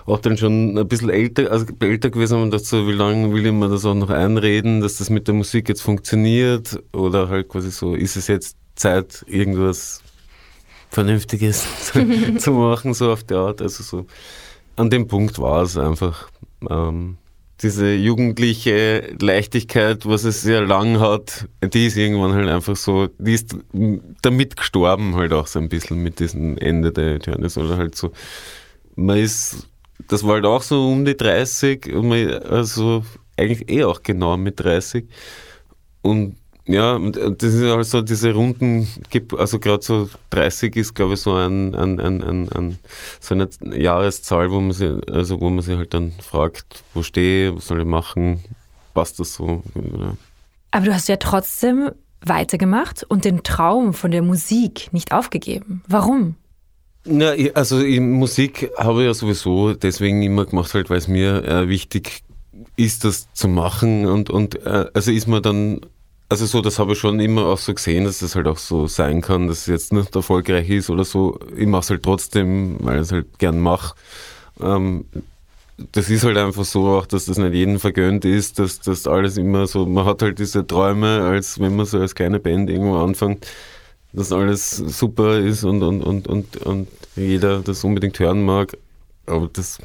auch 0.06 0.18
dann 0.20 0.36
schon 0.36 0.78
ein 0.78 0.86
bisschen 0.88 1.10
älter, 1.10 1.50
also 1.50 1.66
älter 1.80 2.10
gewesen 2.10 2.42
und 2.42 2.50
dachte 2.52 2.64
so, 2.64 2.86
wie 2.86 2.92
lange 2.92 3.32
will 3.32 3.46
ich 3.46 3.52
mir 3.52 3.68
das 3.70 3.86
auch 3.86 3.94
noch 3.94 4.10
einreden, 4.10 4.82
dass 4.82 4.98
das 4.98 5.10
mit 5.10 5.26
der 5.26 5.34
Musik 5.34 5.68
jetzt 5.70 5.82
funktioniert? 5.82 6.78
Oder 6.92 7.28
halt 7.28 7.48
quasi 7.48 7.70
so, 7.70 7.94
ist 7.94 8.16
es 8.16 8.26
jetzt 8.28 8.56
Zeit, 8.76 9.24
irgendwas 9.26 10.02
Vernünftiges 10.90 11.66
zu, 12.38 12.52
machen, 12.52 12.94
so 12.94 13.12
auf 13.12 13.24
der 13.24 13.38
Art. 13.38 13.62
Also 13.62 13.82
so 13.82 14.06
an 14.76 14.90
dem 14.90 15.06
Punkt 15.06 15.38
war 15.38 15.62
es 15.62 15.76
einfach. 15.76 16.28
Ähm, 16.68 17.16
diese 17.62 17.92
jugendliche 17.92 19.14
Leichtigkeit, 19.20 20.06
was 20.06 20.24
es 20.24 20.40
sehr 20.40 20.62
lang 20.62 20.98
hat, 20.98 21.46
die 21.62 21.86
ist 21.86 21.96
irgendwann 21.96 22.32
halt 22.32 22.48
einfach 22.48 22.74
so, 22.74 23.08
die 23.18 23.34
ist 23.34 23.54
damit 24.22 24.56
gestorben 24.56 25.14
halt 25.16 25.32
auch 25.34 25.46
so 25.46 25.58
ein 25.58 25.68
bisschen 25.68 26.02
mit 26.02 26.20
diesem 26.20 26.56
Ende 26.56 26.90
der 26.90 27.16
Eternals 27.16 27.58
oder 27.58 27.76
halt 27.76 27.94
so, 27.96 28.12
man 28.96 29.18
ist, 29.18 29.68
das 30.08 30.24
war 30.24 30.34
halt 30.34 30.46
auch 30.46 30.62
so 30.62 30.88
um 30.88 31.04
die 31.04 31.16
30 31.16 31.94
und 31.94 32.08
man, 32.08 32.30
also 32.44 33.04
eigentlich 33.36 33.70
eh 33.70 33.84
auch 33.84 34.02
genau 34.02 34.38
mit 34.38 34.60
30 34.60 35.06
und 36.00 36.36
ja, 36.70 36.94
und 36.94 37.16
das 37.16 37.54
ist 37.54 37.62
also 37.62 38.02
diese 38.02 38.32
Runden, 38.32 38.86
also 39.36 39.58
gerade 39.58 39.82
so 39.82 40.08
30 40.30 40.76
ist, 40.76 40.94
glaube 40.94 41.14
ich, 41.14 41.20
so 41.20 41.34
ein, 41.34 41.74
ein, 41.74 42.00
ein, 42.00 42.22
ein, 42.22 42.78
so 43.20 43.34
eine 43.34 43.48
Jahreszahl, 43.76 44.50
wo 44.50 44.60
man 44.60 44.72
sich, 44.72 44.90
also 45.10 45.40
wo 45.40 45.50
man 45.50 45.62
sich 45.62 45.76
halt 45.76 45.94
dann 45.94 46.12
fragt, 46.22 46.84
wo 46.94 47.02
stehe 47.02 47.50
ich, 47.50 47.56
was 47.56 47.66
soll 47.66 47.80
ich 47.80 47.86
machen, 47.86 48.40
passt 48.94 49.18
das 49.18 49.34
so? 49.34 49.62
Ja. 49.74 50.16
Aber 50.70 50.86
du 50.86 50.94
hast 50.94 51.08
ja 51.08 51.16
trotzdem 51.16 51.90
weitergemacht 52.24 53.04
und 53.04 53.24
den 53.24 53.42
Traum 53.42 53.92
von 53.92 54.10
der 54.10 54.22
Musik 54.22 54.92
nicht 54.92 55.12
aufgegeben. 55.12 55.82
Warum? 55.88 56.36
Ja, 57.06 57.32
also 57.54 57.76
Musik 57.76 58.70
habe 58.76 59.00
ich 59.00 59.06
ja 59.06 59.14
sowieso 59.14 59.74
deswegen 59.74 60.22
immer 60.22 60.44
gemacht, 60.44 60.72
halt, 60.74 60.90
weil 60.90 60.98
es 60.98 61.08
mir 61.08 61.44
äh, 61.44 61.68
wichtig 61.68 62.22
ist, 62.76 63.04
das 63.04 63.32
zu 63.32 63.48
machen 63.48 64.06
und, 64.06 64.30
und 64.30 64.64
äh, 64.66 64.86
also 64.92 65.10
ist 65.10 65.26
man 65.26 65.42
dann 65.42 65.80
also 66.30 66.46
so, 66.46 66.62
das 66.62 66.78
habe 66.78 66.92
ich 66.92 66.98
schon 66.98 67.18
immer 67.18 67.46
auch 67.46 67.58
so 67.58 67.74
gesehen, 67.74 68.04
dass 68.04 68.20
das 68.20 68.36
halt 68.36 68.46
auch 68.46 68.56
so 68.56 68.86
sein 68.86 69.20
kann, 69.20 69.48
dass 69.48 69.62
es 69.62 69.66
jetzt 69.66 69.92
nicht 69.92 70.14
erfolgreich 70.14 70.70
ist 70.70 70.88
oder 70.88 71.04
so. 71.04 71.40
Ich 71.56 71.66
mache 71.66 71.80
es 71.80 71.90
halt 71.90 72.04
trotzdem, 72.04 72.76
weil 72.80 72.96
ich 72.96 73.02
es 73.02 73.12
halt 73.12 73.38
gern 73.40 73.58
mache. 73.58 73.96
Ähm, 74.60 75.06
das 75.92 76.08
ist 76.08 76.22
halt 76.22 76.36
einfach 76.36 76.64
so 76.64 76.86
auch, 76.86 77.06
dass 77.06 77.24
das 77.24 77.36
nicht 77.36 77.52
jedem 77.54 77.80
vergönnt 77.80 78.24
ist, 78.24 78.60
dass 78.60 78.78
das 78.80 79.08
alles 79.08 79.38
immer 79.38 79.66
so, 79.66 79.86
man 79.86 80.04
hat 80.04 80.22
halt 80.22 80.38
diese 80.38 80.64
Träume, 80.64 81.22
als 81.22 81.58
wenn 81.58 81.74
man 81.74 81.86
so 81.86 81.98
als 81.98 82.14
kleine 82.14 82.38
Band 82.38 82.70
irgendwo 82.70 82.98
anfängt, 82.98 83.46
dass 84.12 84.30
alles 84.30 84.70
super 84.76 85.38
ist 85.38 85.64
und, 85.64 85.82
und, 85.82 86.02
und, 86.02 86.28
und, 86.28 86.56
und 86.58 86.88
jeder 87.16 87.58
das 87.60 87.82
unbedingt 87.82 88.18
hören 88.20 88.44
mag. 88.44 88.76
Aber 89.26 89.50
das 89.52 89.78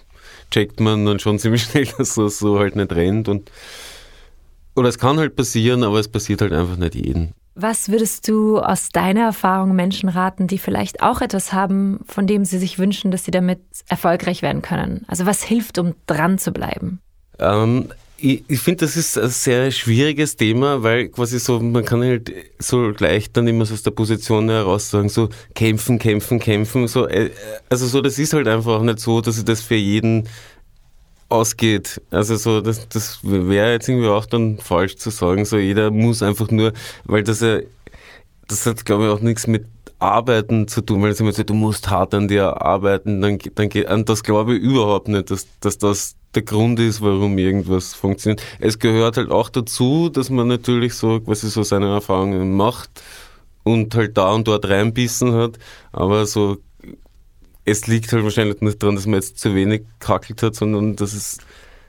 checkt 0.52 0.80
man 0.80 1.08
dann 1.08 1.20
schon 1.20 1.40
ziemlich 1.40 1.64
schnell, 1.64 1.88
dass 1.98 2.14
das 2.16 2.38
so 2.38 2.60
halt 2.60 2.76
nicht 2.76 2.92
rennt 2.92 3.30
und 3.30 3.50
oder 4.76 4.90
es 4.90 4.98
kann 4.98 5.18
halt 5.18 5.36
passieren, 5.36 5.84
aber 5.84 6.00
es 6.00 6.08
passiert 6.08 6.42
halt 6.42 6.54
einfach 6.54 6.78
nicht 6.78 6.96
jedem. 6.96 7.30
Was 7.58 7.88
würdest 7.88 8.28
du 8.28 8.60
aus 8.60 8.90
deiner 8.90 9.22
Erfahrung 9.22 9.76
Menschen 9.76 10.10
raten, 10.10 10.48
die 10.48 10.58
vielleicht 10.58 11.02
auch 11.02 11.22
etwas 11.22 11.54
haben, 11.54 12.02
von 12.06 12.28
dem 12.28 12.44
sie 12.44 12.58
sich 12.58 12.78
wünschen, 12.80 13.12
dass 13.12 13.24
sie 13.24 13.32
damit 13.32 13.62
erfolgreich 13.88 14.42
werden 14.42 14.62
können? 14.62 15.06
Also 15.08 15.26
was 15.26 15.42
hilft, 15.42 15.78
um 15.78 15.96
dran 16.06 16.38
zu 16.38 16.52
bleiben? 16.52 17.00
Ähm, 17.40 17.88
ich, 18.18 18.44
ich 18.48 18.60
finde, 18.60 18.86
das 18.86 18.98
ist 18.98 19.18
ein 19.18 19.30
sehr 19.30 19.72
schwieriges 19.72 20.36
Thema, 20.36 20.84
weil 20.84 21.08
quasi 21.10 21.40
so, 21.40 21.60
man 21.60 21.86
kann 21.86 22.02
halt 22.02 22.32
so 22.60 22.90
leicht 22.90 23.36
dann 23.38 23.48
immer 23.48 23.66
so 23.66 23.74
aus 23.74 23.84
der 23.84 23.92
Position 23.92 24.50
heraus 24.50 24.90
sagen, 24.90 25.08
so 25.08 25.30
kämpfen, 25.54 25.98
kämpfen, 25.98 26.40
kämpfen. 26.40 26.88
So, 26.88 27.08
äh, 27.08 27.32
also 27.70 27.88
so, 27.88 28.02
das 28.02 28.20
ist 28.20 28.34
halt 28.34 28.48
einfach 28.48 28.82
nicht 28.82 29.00
so, 29.00 29.22
dass 29.22 29.38
ich 29.38 29.46
das 29.46 29.62
für 29.62 29.76
jeden 29.76 30.28
ausgeht. 31.36 32.02
Also 32.12 32.36
so, 32.36 32.62
das, 32.62 32.88
das 32.90 33.20
wäre 33.24 33.74
jetzt 33.74 33.88
irgendwie 33.90 34.10
auch 34.10 34.26
dann 34.26 34.58
falsch 34.58 34.98
zu 34.98 35.10
sagen. 35.10 35.46
So 35.46 35.58
jeder 35.58 35.92
muss 35.92 36.24
einfach 36.24 36.50
nur, 36.52 36.74
weil 37.06 37.24
das 37.24 37.42
ja, 37.42 37.60
das 38.48 38.66
hat 38.66 38.86
glaube 38.86 39.06
ich 39.06 39.10
auch 39.10 39.22
nichts 39.22 39.48
mit 39.48 39.66
Arbeiten 40.00 40.68
zu 40.68 40.82
tun, 40.82 41.02
weil 41.02 41.12
es 41.12 41.20
immer 41.20 41.32
so, 41.32 41.44
du 41.44 41.54
musst 41.54 41.90
hart 41.90 42.14
an 42.14 42.28
dir 42.28 42.62
arbeiten, 42.62 43.22
dann, 43.22 43.40
dann 43.56 43.70
geht, 43.70 43.90
und 43.90 44.10
das 44.10 44.24
glaube 44.24 44.56
ich 44.56 44.62
überhaupt 44.62 45.08
nicht, 45.08 45.32
dass, 45.32 45.48
dass 45.60 45.78
das 45.78 46.16
der 46.36 46.44
Grund 46.44 46.80
ist, 46.80 47.02
warum 47.02 47.38
irgendwas 47.38 47.94
funktioniert. 47.94 48.42
Es 48.60 48.80
gehört 48.80 49.18
halt 49.18 49.32
auch 49.32 49.50
dazu, 49.50 50.10
dass 50.10 50.30
man 50.30 50.48
natürlich 50.48 50.94
so 50.94 51.22
quasi 51.22 51.50
so 51.50 51.64
seine 51.64 51.88
Erfahrungen 51.94 52.56
macht 52.56 52.90
und 53.64 53.96
halt 53.96 54.18
da 54.18 54.34
und 54.34 54.48
dort 54.48 54.68
reinbissen 54.68 55.34
hat, 55.34 55.58
aber 55.92 56.26
so 56.26 56.58
es 57.66 57.88
liegt 57.88 58.14
halt 58.14 58.24
wahrscheinlich 58.24 58.62
nicht 58.62 58.82
daran, 58.82 58.96
dass 58.96 59.08
man 59.08 59.16
jetzt 59.16 59.40
zu 59.40 59.56
wenig 59.56 59.84
kackelt 60.00 60.42
hat, 60.44 60.56
sondern 60.56 60.96
dass 60.96 61.14
es 61.14 61.40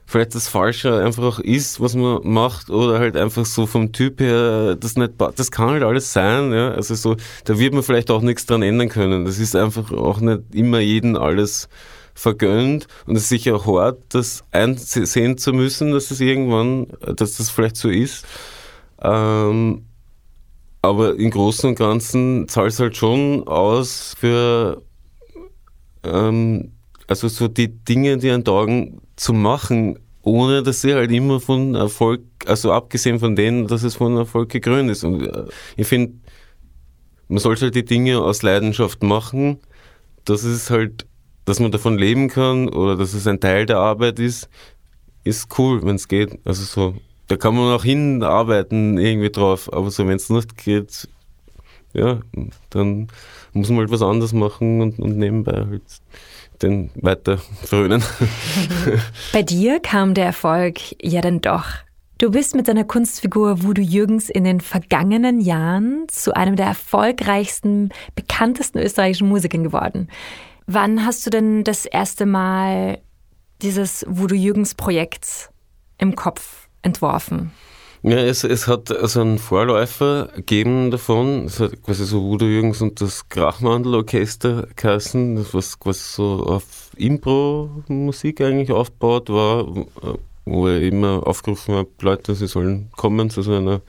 vielleicht 0.06 0.34
das 0.34 0.48
Falsche 0.48 1.02
einfach 1.02 1.24
auch 1.24 1.38
ist, 1.40 1.80
was 1.80 1.94
man 1.94 2.20
macht, 2.22 2.70
oder 2.70 2.98
halt 2.98 3.16
einfach 3.16 3.44
so 3.44 3.66
vom 3.66 3.92
Typ 3.92 4.20
her, 4.20 4.76
das 4.76 4.96
nicht, 4.96 5.14
das 5.18 5.50
kann 5.50 5.70
halt 5.70 5.82
alles 5.82 6.12
sein, 6.12 6.52
ja, 6.52 6.70
also 6.70 6.94
so, 6.94 7.16
da 7.44 7.58
wird 7.58 7.74
man 7.74 7.82
vielleicht 7.82 8.10
auch 8.10 8.22
nichts 8.22 8.46
dran 8.46 8.62
ändern 8.62 8.88
können. 8.88 9.24
Das 9.24 9.38
ist 9.38 9.56
einfach 9.56 9.92
auch 9.92 10.20
nicht 10.20 10.42
immer 10.54 10.78
jeden 10.78 11.16
alles 11.16 11.68
vergönnt 12.14 12.86
und 13.06 13.16
es 13.16 13.24
ist 13.24 13.28
sicher 13.28 13.66
hart, 13.66 13.98
das 14.10 14.44
einsehen 14.52 15.36
zu 15.36 15.52
müssen, 15.52 15.92
dass 15.92 16.08
das 16.08 16.20
irgendwann, 16.20 16.86
dass 17.16 17.36
das 17.36 17.50
vielleicht 17.50 17.76
so 17.76 17.90
ist. 17.90 18.24
Ähm, 19.02 19.84
aber 20.80 21.16
im 21.16 21.30
Großen 21.30 21.68
und 21.68 21.78
Ganzen 21.78 22.48
zahlt 22.48 22.72
es 22.72 22.80
halt 22.80 22.96
schon 22.96 23.46
aus 23.48 24.14
für 24.18 24.82
ähm, 26.12 26.72
also 27.06 27.28
so 27.28 27.48
die 27.48 27.68
Dinge, 27.68 28.18
die 28.18 28.30
an 28.30 28.44
Tagen 28.44 29.00
zu 29.16 29.32
machen, 29.32 29.98
ohne 30.22 30.62
dass 30.62 30.82
sie 30.82 30.94
halt 30.94 31.12
immer 31.12 31.40
von 31.40 31.74
Erfolg, 31.74 32.20
also 32.46 32.72
abgesehen 32.72 33.20
von 33.20 33.36
denen, 33.36 33.68
dass 33.68 33.84
es 33.84 33.94
von 33.94 34.16
Erfolg 34.16 34.48
gekrönt 34.48 34.90
ist. 34.90 35.04
Und 35.04 35.22
äh, 35.22 35.44
ich 35.76 35.86
finde, 35.86 36.14
man 37.28 37.38
sollte 37.38 37.66
halt 37.66 37.74
die 37.74 37.84
Dinge 37.84 38.20
aus 38.20 38.42
Leidenschaft 38.42 39.02
machen, 39.02 39.58
dass 40.24 40.42
es 40.42 40.70
halt, 40.70 41.06
dass 41.44 41.60
man 41.60 41.70
davon 41.70 41.96
leben 41.96 42.28
kann 42.28 42.68
oder 42.68 42.96
dass 42.96 43.14
es 43.14 43.26
ein 43.26 43.40
Teil 43.40 43.66
der 43.66 43.78
Arbeit 43.78 44.18
ist, 44.18 44.48
ist 45.22 45.58
cool, 45.58 45.84
wenn 45.84 45.96
es 45.96 46.08
geht. 46.08 46.38
Also 46.44 46.64
so, 46.64 46.94
da 47.28 47.36
kann 47.36 47.54
man 47.54 47.72
auch 47.72 47.84
hinarbeiten 47.84 48.98
irgendwie 48.98 49.30
drauf, 49.30 49.72
aber 49.72 49.90
so, 49.90 50.06
wenn 50.06 50.16
es 50.16 50.30
nicht 50.30 50.56
geht, 50.56 51.08
ja, 51.92 52.20
dann 52.70 53.08
muss 53.56 53.70
man 53.70 53.78
halt 53.78 53.90
was 53.90 54.02
anderes 54.02 54.32
machen 54.32 54.80
und, 54.80 54.98
und 54.98 55.16
nebenbei 55.16 55.66
halt 55.68 55.82
den 56.62 56.90
weiter 56.94 57.38
frönen. 57.64 58.02
Bei 59.32 59.42
dir 59.42 59.80
kam 59.80 60.14
der 60.14 60.26
Erfolg 60.26 60.78
ja 61.02 61.20
dann 61.20 61.40
doch. 61.40 61.66
Du 62.18 62.30
bist 62.30 62.54
mit 62.54 62.66
deiner 62.66 62.84
Kunstfigur 62.84 63.62
Voodoo 63.62 63.82
Jürgens 63.82 64.30
in 64.30 64.44
den 64.44 64.62
vergangenen 64.62 65.38
Jahren 65.38 66.06
zu 66.08 66.34
einem 66.34 66.56
der 66.56 66.66
erfolgreichsten, 66.66 67.90
bekanntesten 68.14 68.78
österreichischen 68.78 69.28
Musikern 69.28 69.64
geworden. 69.64 70.08
Wann 70.66 71.04
hast 71.04 71.26
du 71.26 71.30
denn 71.30 71.62
das 71.62 71.84
erste 71.84 72.24
Mal 72.24 73.00
dieses 73.60 74.06
Voodoo 74.08 74.34
Jürgens 74.34 74.74
Projekt 74.74 75.50
im 75.98 76.16
Kopf 76.16 76.68
entworfen? 76.80 77.52
Ja, 78.08 78.18
es, 78.18 78.44
es 78.44 78.68
hat 78.68 78.92
also 78.92 79.20
einen 79.20 79.38
Vorläufer 79.38 80.28
gegeben 80.36 80.92
davon. 80.92 81.46
Es 81.46 81.58
hat 81.58 81.82
quasi 81.82 82.04
so 82.04 82.22
Udo 82.22 82.46
Jürgens 82.46 82.80
und 82.80 83.00
das 83.00 83.28
Krachmandel-Orchester 83.28 84.68
geheißen, 84.76 85.44
was 85.52 85.80
quasi 85.80 86.02
so 86.14 86.44
auf 86.46 86.92
Impro-Musik 86.96 88.42
eigentlich 88.42 88.70
aufgebaut 88.70 89.28
war, 89.28 89.66
wo 90.44 90.68
er 90.68 90.80
immer 90.82 91.26
aufgerufen 91.26 91.74
hat, 91.74 91.88
Leute, 92.00 92.36
sie 92.36 92.46
sollen 92.46 92.90
kommen 92.94 93.28
zu 93.28 93.42
so 93.42 93.54
einer 93.54 93.80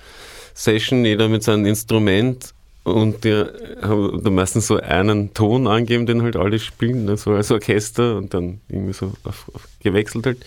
Session, 0.55 1.05
jeder 1.05 1.29
mit 1.29 1.43
seinem 1.43 1.67
Instrument 1.67 2.55
und 2.85 3.23
die 3.23 3.45
haben 3.83 4.23
da 4.23 4.31
meistens 4.31 4.65
so 4.65 4.77
einen 4.77 5.35
Ton 5.35 5.67
angegeben, 5.67 6.07
den 6.07 6.23
halt 6.23 6.37
alle 6.37 6.57
spielen, 6.57 7.05
ne, 7.05 7.17
so 7.17 7.33
als 7.33 7.51
Orchester 7.51 8.17
und 8.17 8.33
dann 8.33 8.61
irgendwie 8.67 8.93
so 8.93 9.13
auf, 9.25 9.51
auf 9.53 9.67
gewechselt 9.79 10.25
halt. 10.25 10.43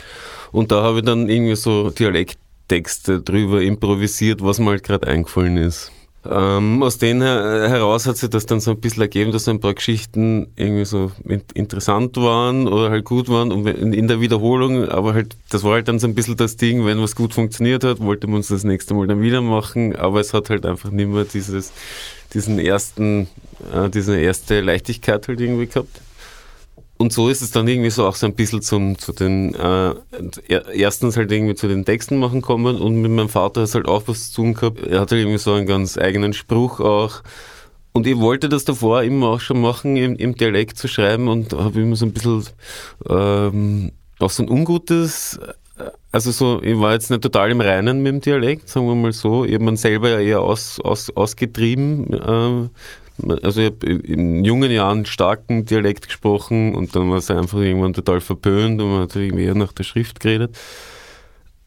Und 0.51 0.73
da 0.73 0.83
habe 0.83 0.99
ich 0.99 1.05
dann 1.05 1.29
irgendwie 1.29 1.55
so 1.55 1.91
Dialekt 1.91 2.37
Texte 2.71 3.21
drüber 3.21 3.61
improvisiert, 3.63 4.45
was 4.45 4.61
mir 4.61 4.71
halt 4.71 4.85
gerade 4.85 5.09
eingefallen 5.09 5.57
ist. 5.57 5.91
Ähm, 6.25 6.83
aus 6.83 6.99
denen 6.99 7.23
heraus 7.23 8.07
hat 8.07 8.17
sich 8.19 8.31
das 8.31 8.47
dann 8.47 8.61
so 8.61 8.73
ein 8.73 8.81
bisschen 8.81 9.03
ergeben, 9.03 9.33
dass 9.33 9.49
ein 9.49 9.59
paar 9.59 9.75
Geschichten 9.75 10.49
irgendwie 10.55 10.85
so 10.85 11.11
interessant 11.55 12.17
waren 12.19 12.69
oder 12.69 12.91
halt 12.91 13.07
gut 13.07 13.29
waren 13.29 13.51
und 13.51 13.67
in 13.67 14.07
der 14.07 14.21
Wiederholung, 14.21 14.87
aber 14.89 15.15
halt, 15.15 15.35
das 15.49 15.65
war 15.65 15.73
halt 15.73 15.89
dann 15.89 15.99
so 15.99 16.07
ein 16.07 16.15
bisschen 16.15 16.37
das 16.37 16.57
Ding, 16.57 16.85
wenn 16.85 17.01
was 17.01 17.17
gut 17.17 17.35
funktioniert 17.35 17.83
hat, 17.85 18.01
wollte 18.01 18.27
man 18.27 18.41
es 18.41 18.49
das 18.49 18.65
nächste 18.65 18.95
Mal 18.95 19.07
dann 19.07 19.23
wieder 19.23 19.41
machen, 19.41 19.97
aber 19.97 20.21
es 20.21 20.35
hat 20.35 20.51
halt 20.51 20.67
einfach 20.67 20.91
nicht 20.91 21.09
mehr 21.09 21.25
dieses, 21.25 21.73
diesen 22.35 22.59
ersten, 22.59 23.27
äh, 23.75 23.89
diese 23.89 24.21
erste 24.21 24.61
Leichtigkeit 24.61 25.27
halt 25.27 25.41
irgendwie 25.41 25.67
gehabt 25.67 26.03
und 27.01 27.15
so 27.15 27.31
ist 27.31 27.41
es 27.41 27.51
dann 27.51 27.67
irgendwie 27.67 27.89
so 27.89 28.07
auch 28.07 28.15
so 28.15 28.27
ein 28.27 28.35
bisschen 28.35 28.61
zum, 28.61 28.99
zu 28.99 29.13
den, 29.13 29.55
äh, 29.55 29.95
erstens 30.75 31.17
halt 31.17 31.33
irgendwie 31.33 31.55
zu 31.55 31.67
den 31.67 31.87
Texten 31.87 32.19
machen 32.19 32.43
kommen 32.43 32.77
und 32.77 33.01
mit 33.01 33.11
meinem 33.11 33.31
Vater 33.31 33.63
es 33.63 33.75
halt 33.75 33.89
auch 33.89 34.03
was 34.05 34.31
zu 34.31 34.43
tun 34.43 34.53
gehabt. 34.53 34.87
Er 34.87 35.01
hatte 35.01 35.17
irgendwie 35.17 35.39
so 35.39 35.55
einen 35.55 35.67
ganz 35.67 35.97
eigenen 35.97 36.35
Spruch 36.35 36.79
auch. 36.79 37.23
Und 37.93 38.07
ich 38.07 38.19
wollte 38.19 38.51
das 38.51 38.67
davor 38.67 39.03
immer 39.03 39.29
auch 39.29 39.41
schon 39.41 39.63
machen, 39.63 39.97
im, 39.97 40.15
im 40.17 40.35
Dialekt 40.35 40.77
zu 40.77 40.89
schreiben 40.89 41.29
und 41.29 41.55
habe 41.55 41.81
immer 41.81 41.97
so 41.97 42.05
ein 42.05 42.13
bisschen 42.13 42.45
ähm, 43.09 43.93
auch 44.19 44.31
so 44.31 44.43
ein 44.43 44.51
ungutes, 44.51 45.41
also 46.13 46.31
so, 46.33 46.61
ich 46.63 46.79
war 46.79 46.93
jetzt 46.93 47.11
nicht 47.11 47.23
total 47.23 47.51
im 47.51 47.63
Reinen 47.63 48.03
mit 48.03 48.13
dem 48.13 48.21
Dialekt, 48.21 48.69
sagen 48.69 48.87
wir 48.87 48.95
mal 48.95 49.13
so. 49.13 49.47
Ich 49.47 49.55
habe 49.55 49.65
man 49.65 49.79
selber 49.79 50.11
ja 50.11 50.21
eher 50.21 50.41
aus, 50.43 50.79
aus, 50.81 51.09
ausgetrieben. 51.17 52.13
Äh, 52.13 52.69
also 53.43 53.61
ich 53.61 53.67
habe 53.67 53.87
in 53.87 54.45
jungen 54.45 54.71
Jahren 54.71 55.07
starken 55.07 55.65
Dialekt 55.65 56.07
gesprochen 56.07 56.75
und 56.75 56.95
dann 56.95 57.11
war 57.11 57.19
es 57.19 57.31
einfach 57.31 57.59
irgendwann 57.59 57.95
total 57.95 58.21
verpönt 58.21 58.81
und 58.81 58.91
man 58.91 59.03
hat 59.03 59.17
irgendwie 59.17 59.45
eher 59.45 59.55
nach 59.55 59.73
der 59.73 59.85
Schrift 59.85 60.21
geredet. 60.21 60.57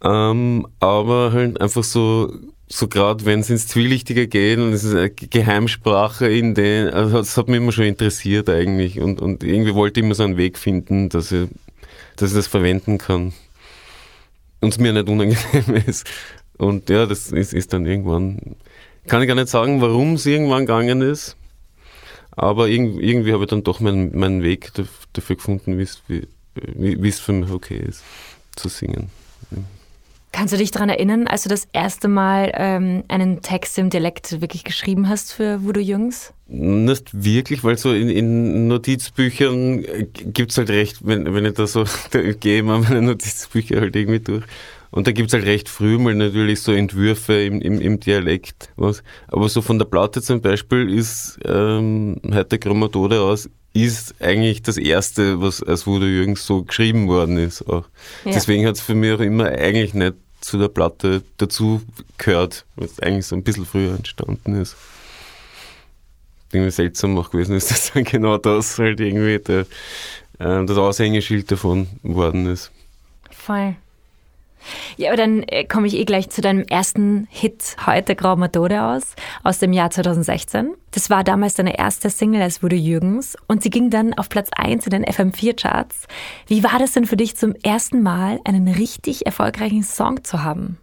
Ähm, 0.03 0.67
aber 0.79 1.31
halt 1.31 1.62
einfach 1.62 1.83
so, 1.83 2.33
so 2.67 2.88
gerade 2.88 3.25
wenn 3.25 3.39
es 3.39 3.50
ins 3.50 3.67
Zwielichtige 3.67 4.27
geht 4.27 4.60
und 4.60 4.74
es 4.74 4.83
ist 4.83 4.95
eine 4.95 5.10
Geheimsprache 5.10 6.27
in 6.27 6.55
den, 6.55 6.89
also 6.89 7.17
das 7.17 7.38
hat 7.38 7.48
mich 7.48 7.57
immer 7.57 7.72
schon 7.72 7.86
interessiert 7.86 8.50
eigentlich 8.50 9.00
und, 9.00 9.22
und 9.22 9.43
irgendwie 9.43 9.75
wollte 9.75 10.00
ich 10.00 10.05
immer 10.05 10.15
so 10.15 10.24
einen 10.24 10.38
Weg 10.38 10.57
finden, 10.57 11.10
dass 11.10 11.31
ich, 11.31 11.48
dass 12.17 12.31
ich 12.31 12.36
das 12.36 12.48
verwenden 12.48 12.98
kann 12.98 13.33
und 14.60 14.74
es 14.74 14.79
mir 14.79 14.93
nicht 14.93 15.07
unangenehm 15.07 15.83
ist. 15.88 16.10
Und 16.57 16.89
ja, 16.89 17.05
das 17.05 17.31
ist, 17.31 17.53
ist 17.53 17.74
dann 17.74 17.86
irgendwann, 17.86 18.55
kann 19.07 19.22
ich 19.22 19.27
gar 19.27 19.36
nicht 19.36 19.50
sagen, 19.50 19.81
warum 19.81 20.13
es 20.13 20.25
irgendwann 20.25 20.65
gegangen 20.65 21.01
ist. 21.01 21.36
Aber 22.35 22.67
irgendwie, 22.67 23.03
irgendwie 23.03 23.33
habe 23.33 23.43
ich 23.43 23.49
dann 23.49 23.63
doch 23.63 23.79
meinen, 23.79 24.17
meinen 24.17 24.43
Weg 24.43 24.71
dafür 25.13 25.35
gefunden, 25.35 25.77
wie 25.77 25.83
es 27.09 27.19
für 27.19 27.33
mich 27.33 27.51
okay 27.51 27.77
ist, 27.77 28.03
zu 28.55 28.69
singen. 28.69 29.09
Kannst 30.33 30.51
du 30.51 30.57
dich 30.57 30.71
daran 30.71 30.89
erinnern, 30.89 31.27
als 31.27 31.43
du 31.43 31.49
das 31.49 31.67
erste 31.73 32.07
Mal 32.07 32.51
ähm, 32.55 33.03
einen 33.07 33.43
Text 33.43 33.77
im 33.77 33.91
Dialekt 33.91 34.41
wirklich 34.41 34.63
geschrieben 34.63 35.07
hast 35.07 35.31
für 35.31 35.63
Voodoo 35.63 35.79
Jungs? 35.79 36.33
Nicht 36.47 37.11
wirklich, 37.13 37.63
weil 37.63 37.77
so 37.77 37.93
in, 37.93 38.09
in 38.09 38.67
Notizbüchern 38.67 39.85
gibt 40.11 40.49
es 40.49 40.57
halt 40.57 40.71
recht, 40.71 41.05
wenn, 41.05 41.31
wenn 41.35 41.45
ich 41.45 41.53
da 41.53 41.67
so 41.67 41.85
gehe, 42.39 42.63
mal 42.63 42.79
meine 42.79 43.03
Notizbücher 43.03 43.79
halt 43.79 43.95
irgendwie 43.95 44.21
durch. 44.21 44.43
Und 44.93 45.07
da 45.07 45.12
gibt 45.12 45.29
es 45.29 45.33
halt 45.33 45.45
recht 45.45 45.69
früh 45.69 45.97
mal 45.97 46.13
natürlich 46.13 46.62
so 46.62 46.71
Entwürfe 46.71 47.43
im, 47.43 47.62
im, 47.62 47.81
im 47.81 48.00
Dialekt. 48.00 48.69
Was. 48.75 49.01
Aber 49.27 49.50
so 49.50 49.63
von 49.63 49.79
der 49.79 49.85
Platte 49.85 50.21
zum 50.21 50.39
Beispiel 50.39 50.88
ist 50.88 51.39
ähm, 51.45 52.21
heute 52.31 52.59
Chromatode 52.59 53.19
aus 53.19 53.50
ist 53.73 54.21
eigentlich 54.21 54.62
das 54.62 54.77
Erste, 54.77 55.41
was 55.41 55.63
als 55.63 55.88
Voodoo 55.88 56.05
Jürgens 56.05 56.45
so 56.45 56.62
geschrieben 56.62 57.07
worden 57.07 57.38
ist. 57.38 57.67
Auch. 57.67 57.85
Ja. 58.23 58.33
Deswegen 58.33 58.67
hat 58.67 58.75
es 58.75 58.81
für 58.81 58.93
mich 58.93 59.13
auch 59.13 59.19
immer 59.19 59.45
eigentlich 59.45 59.95
nicht 59.95 60.13
zu 60.41 60.59
der 60.59 60.67
Platte 60.67 61.23
dazu 61.38 61.81
gehört, 62.19 62.63
was 62.75 63.00
eigentlich 63.00 63.25
so 63.25 63.35
ein 63.35 63.43
bisschen 63.43 63.65
früher 63.65 63.95
entstanden 63.95 64.62
ist. 64.62 64.75
Irgendwie 66.51 66.69
seltsam 66.69 67.17
auch 67.17 67.31
gewesen 67.31 67.55
ist, 67.55 67.71
dass 67.71 67.93
dann 67.93 68.03
genau 68.03 68.38
das 68.38 68.77
halt 68.77 69.00
irgendwie 69.00 69.39
der, 69.39 69.62
äh, 70.38 70.65
das 70.65 70.77
Aushängeschild 70.77 71.51
davon 71.51 71.88
geworden 72.03 72.45
ist. 72.45 72.69
Voll. 73.31 73.75
Ja, 74.98 75.10
aber 75.10 75.17
dann 75.17 75.43
äh, 75.43 75.65
komme 75.65 75.88
ich 75.88 75.96
eh 75.96 76.05
gleich 76.05 76.29
zu 76.29 76.41
deinem 76.41 76.63
ersten 76.63 77.27
Hit 77.29 77.75
heute, 77.86 78.15
Grau 78.15 78.36
Methode 78.36 78.84
aus, 78.84 79.03
aus 79.43 79.60
dem 79.60 79.74
Jahr 79.74 79.89
2016. 79.89 80.74
Das 80.91 81.10
war 81.10 81.24
damals 81.24 81.55
deine 81.55 81.77
erste 81.77 82.10
Single 82.10 82.41
als 82.41 82.62
Wurde 82.62 82.75
Jürgens 82.75 83.36
und 83.48 83.63
sie 83.63 83.70
ging 83.70 83.89
dann 83.89 84.13
auf 84.13 84.29
Platz 84.29 84.50
1 84.55 84.86
in 84.86 84.91
den 84.91 85.05
FM4-Charts. 85.05 86.08
Wie 86.48 86.63
war 86.63 86.79
das 86.79 86.93
denn 86.93 87.05
für 87.05 87.17
dich 87.17 87.36
zum 87.36 87.55
ersten 87.63 88.03
Mal, 88.03 88.39
einen 88.46 88.67
richtig 88.67 89.25
erfolgreichen 89.25 89.84
Song 89.84 90.24
zu 90.24 90.43
haben? 90.43 90.77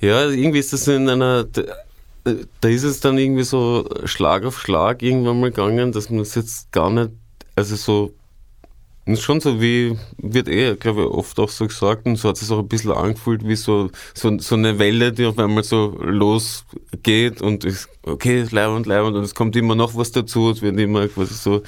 Ja, 0.00 0.28
irgendwie 0.28 0.58
ist 0.58 0.72
das 0.72 0.88
in 0.88 1.08
einer, 1.08 1.44
da 1.44 2.68
ist 2.68 2.84
es 2.84 3.00
dann 3.00 3.18
irgendwie 3.18 3.44
so 3.44 3.88
Schlag 4.04 4.44
auf 4.44 4.58
Schlag 4.60 5.02
irgendwann 5.02 5.40
mal 5.40 5.50
gegangen, 5.50 5.92
dass 5.92 6.10
man 6.10 6.20
es 6.20 6.34
jetzt 6.34 6.72
gar 6.72 6.90
nicht, 6.90 7.10
also 7.54 7.76
so 7.76 8.14
und 9.10 9.18
schon 9.18 9.40
so 9.40 9.60
wie, 9.60 9.98
wird 10.18 10.46
eh, 10.46 10.76
glaube 10.76 11.00
ich, 11.00 11.06
oft 11.08 11.40
auch 11.40 11.48
so 11.48 11.66
gesagt, 11.66 12.06
und 12.06 12.14
so 12.14 12.28
hat 12.28 12.40
es 12.40 12.48
auch 12.52 12.60
ein 12.60 12.68
bisschen 12.68 12.92
angefühlt, 12.92 13.44
wie 13.44 13.56
so, 13.56 13.90
so, 14.14 14.38
so 14.38 14.54
eine 14.54 14.78
Welle, 14.78 15.10
die 15.10 15.26
auf 15.26 15.36
einmal 15.36 15.64
so 15.64 15.98
losgeht 16.00 17.42
und 17.42 17.64
ist, 17.64 17.88
okay, 18.04 18.46
leibend, 18.52 18.86
leibend 18.86 19.16
und 19.16 19.24
es 19.24 19.34
kommt 19.34 19.56
immer 19.56 19.74
noch 19.74 19.96
was 19.96 20.12
dazu, 20.12 20.50
es 20.50 20.62
wird 20.62 20.78
immer 20.78 21.08
quasi 21.08 21.34
so 21.34 21.62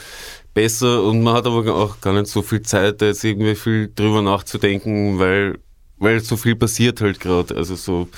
besser 0.54 1.02
und 1.02 1.22
man 1.22 1.34
hat 1.34 1.46
aber 1.46 1.74
auch 1.74 2.00
gar 2.00 2.12
nicht 2.12 2.28
so 2.28 2.42
viel 2.42 2.62
Zeit, 2.62 3.02
da 3.02 3.06
jetzt 3.06 3.24
irgendwie 3.24 3.56
viel 3.56 3.90
drüber 3.92 4.22
nachzudenken, 4.22 5.18
weil 5.18 5.58
weil 6.02 6.20
so 6.20 6.36
viel 6.36 6.56
passiert 6.56 7.00
halt 7.00 7.20
gerade. 7.20 7.56
Also 7.56 7.76
so, 7.76 8.08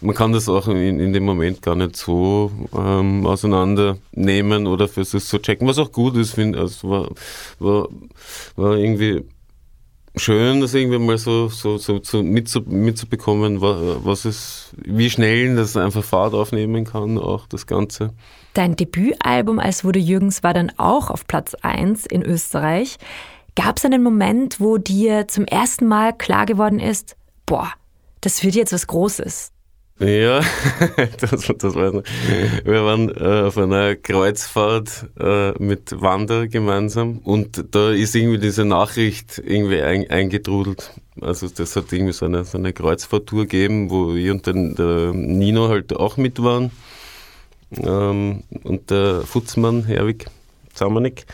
man 0.00 0.14
kann 0.14 0.32
das 0.32 0.48
auch 0.48 0.66
in, 0.68 0.98
in 0.98 1.12
dem 1.12 1.24
Moment 1.24 1.62
gar 1.62 1.76
nicht 1.76 1.96
so 1.96 2.50
ähm, 2.76 3.26
auseinandernehmen 3.26 4.66
oder 4.66 4.88
für 4.88 5.04
sich 5.04 5.24
so 5.24 5.38
checken, 5.38 5.68
was 5.68 5.78
auch 5.78 5.92
gut 5.92 6.16
ist, 6.16 6.34
finde 6.34 6.58
also 6.58 6.88
war, 6.88 7.10
war, 7.58 7.88
war 8.56 8.76
irgendwie 8.76 9.24
schön, 10.16 10.60
das 10.60 10.74
irgendwie 10.74 10.98
mal 10.98 11.18
so, 11.18 11.48
so, 11.48 11.76
so, 11.76 12.00
so 12.02 12.22
mitzu, 12.22 12.62
mitzubekommen, 12.62 13.60
was 13.60 14.24
es, 14.24 14.70
wie 14.76 15.10
schnell 15.10 15.56
das 15.56 15.76
einfach 15.76 16.04
Fahrt 16.04 16.34
aufnehmen 16.34 16.84
kann, 16.84 17.18
auch 17.18 17.46
das 17.46 17.66
Ganze. 17.66 18.12
Dein 18.54 18.76
Debütalbum 18.76 19.58
als 19.58 19.84
Wurde 19.84 19.98
Jürgens 19.98 20.42
war 20.42 20.54
dann 20.54 20.72
auch 20.76 21.10
auf 21.10 21.26
Platz 21.26 21.54
1 21.54 22.06
in 22.06 22.22
Österreich. 22.22 22.98
Gab 23.56 23.78
es 23.78 23.84
einen 23.84 24.02
Moment, 24.02 24.60
wo 24.60 24.78
dir 24.78 25.28
zum 25.28 25.44
ersten 25.44 25.86
Mal 25.86 26.12
klar 26.12 26.46
geworden 26.46 26.78
ist, 26.78 27.16
boah, 27.46 27.72
das 28.20 28.42
wird 28.42 28.54
jetzt 28.54 28.72
was 28.72 28.86
Großes. 28.86 29.50
Ja, 30.00 30.40
das, 31.20 31.52
das 31.56 31.74
war, 31.76 31.92
wir 31.92 32.84
waren 32.84 33.10
äh, 33.10 33.46
auf 33.46 33.56
einer 33.56 33.94
Kreuzfahrt 33.94 35.08
äh, 35.20 35.52
mit 35.62 36.00
Wander 36.00 36.48
gemeinsam 36.48 37.18
und 37.18 37.64
da 37.76 37.92
ist 37.92 38.16
irgendwie 38.16 38.40
diese 38.40 38.64
Nachricht 38.64 39.38
irgendwie 39.38 39.80
ein, 39.82 40.10
eingetrudelt. 40.10 40.90
Also 41.20 41.48
das 41.48 41.76
hat 41.76 41.92
irgendwie 41.92 42.12
so 42.12 42.26
eine, 42.26 42.44
so 42.44 42.58
eine 42.58 42.72
Kreuzfahrttour 42.72 43.42
gegeben, 43.42 43.88
wo 43.88 44.14
ich 44.14 44.32
und 44.32 44.44
den, 44.48 44.74
der 44.74 45.12
Nino 45.12 45.68
halt 45.68 45.92
auch 45.94 46.16
mit 46.16 46.42
waren 46.42 46.72
ähm, 47.76 48.42
und 48.64 48.90
der 48.90 49.20
Futzmann 49.20 49.84
Herwig 49.84 50.26
Zamanek 50.72 51.26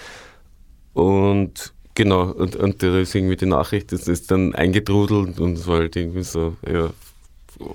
und 0.93 1.73
Genau, 2.00 2.30
und, 2.30 2.57
und 2.57 2.83
da 2.83 2.99
ist 2.99 3.14
irgendwie 3.14 3.37
die 3.37 3.45
Nachricht, 3.45 3.92
das 3.92 4.09
ist 4.09 4.30
dann 4.30 4.54
eingetrudelt 4.54 5.38
und 5.38 5.59
es 5.59 5.66
war 5.66 5.80
halt 5.80 5.97
irgendwie 5.97 6.23
so, 6.23 6.57
ja, 6.66 6.88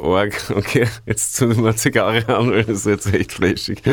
arg, 0.02 0.34
okay, 0.56 0.88
jetzt 1.06 1.36
zünden 1.36 1.64
wir 1.64 1.76
Zigarre 1.76 2.28
an, 2.36 2.50
weil 2.50 2.64
das 2.64 2.78
ist 2.78 2.86
jetzt 2.88 3.14
echt 3.14 3.34
flashig. 3.34 3.84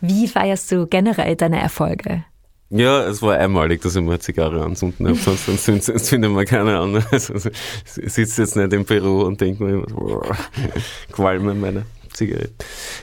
Wie 0.00 0.26
feierst 0.26 0.72
du 0.72 0.86
generell 0.86 1.36
deine 1.36 1.60
Erfolge? 1.60 2.24
Ja, 2.70 3.06
es 3.06 3.20
war 3.20 3.36
einmalig, 3.36 3.82
dass 3.82 3.94
ich 3.94 4.00
mal 4.00 4.12
eine 4.12 4.20
Zigarre 4.20 4.64
anzünden 4.64 5.06
habe, 5.06 5.18
sonst 5.18 6.06
zündet 6.06 6.32
man 6.32 6.46
keine 6.46 6.78
an. 6.78 7.04
Also, 7.12 7.34
ich 7.34 8.14
sitze 8.14 8.40
jetzt 8.40 8.56
nicht 8.56 8.72
im 8.72 8.86
Büro 8.86 9.20
und 9.24 9.38
denke 9.38 9.64
mir 9.64 9.84
immer, 9.84 10.22
qualme 11.12 11.54
meine 11.54 11.84
Zigarette. 12.14 12.54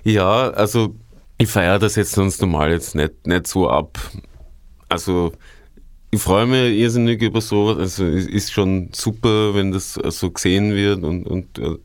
Ja, 0.03 0.49
also 0.49 0.95
ich 1.37 1.47
feiere 1.47 1.77
das 1.77 1.95
jetzt 1.95 2.13
sonst 2.13 2.41
normal 2.41 2.71
jetzt 2.71 2.95
nicht, 2.95 3.27
nicht 3.27 3.45
so 3.45 3.69
ab. 3.69 3.99
Also 4.89 5.33
ich 6.13 6.21
freue 6.21 6.45
mich 6.45 6.79
irrsinnig 6.79 7.21
über 7.23 7.41
sowas. 7.41 7.77
Also 7.77 8.05
es 8.05 8.27
ist 8.27 8.51
schon 8.51 8.89
super, 8.93 9.55
wenn 9.55 9.71
das 9.71 9.93
so 9.93 10.29
gesehen 10.29 10.75
wird 10.75 11.03
und, 11.03 11.25
und 11.25 11.57
äh, 11.57 11.77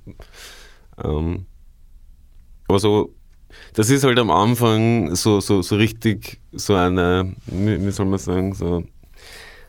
ähm, 1.02 1.46
aber 2.68 2.78
so, 2.78 3.14
das 3.72 3.88
ist 3.88 4.04
halt 4.04 4.18
am 4.18 4.30
Anfang 4.30 5.14
so, 5.14 5.40
so, 5.40 5.62
so 5.62 5.76
richtig 5.76 6.40
so 6.52 6.74
eine, 6.74 7.34
wie 7.46 7.90
soll 7.90 8.04
man 8.04 8.18
sagen, 8.18 8.52
so, 8.52 8.84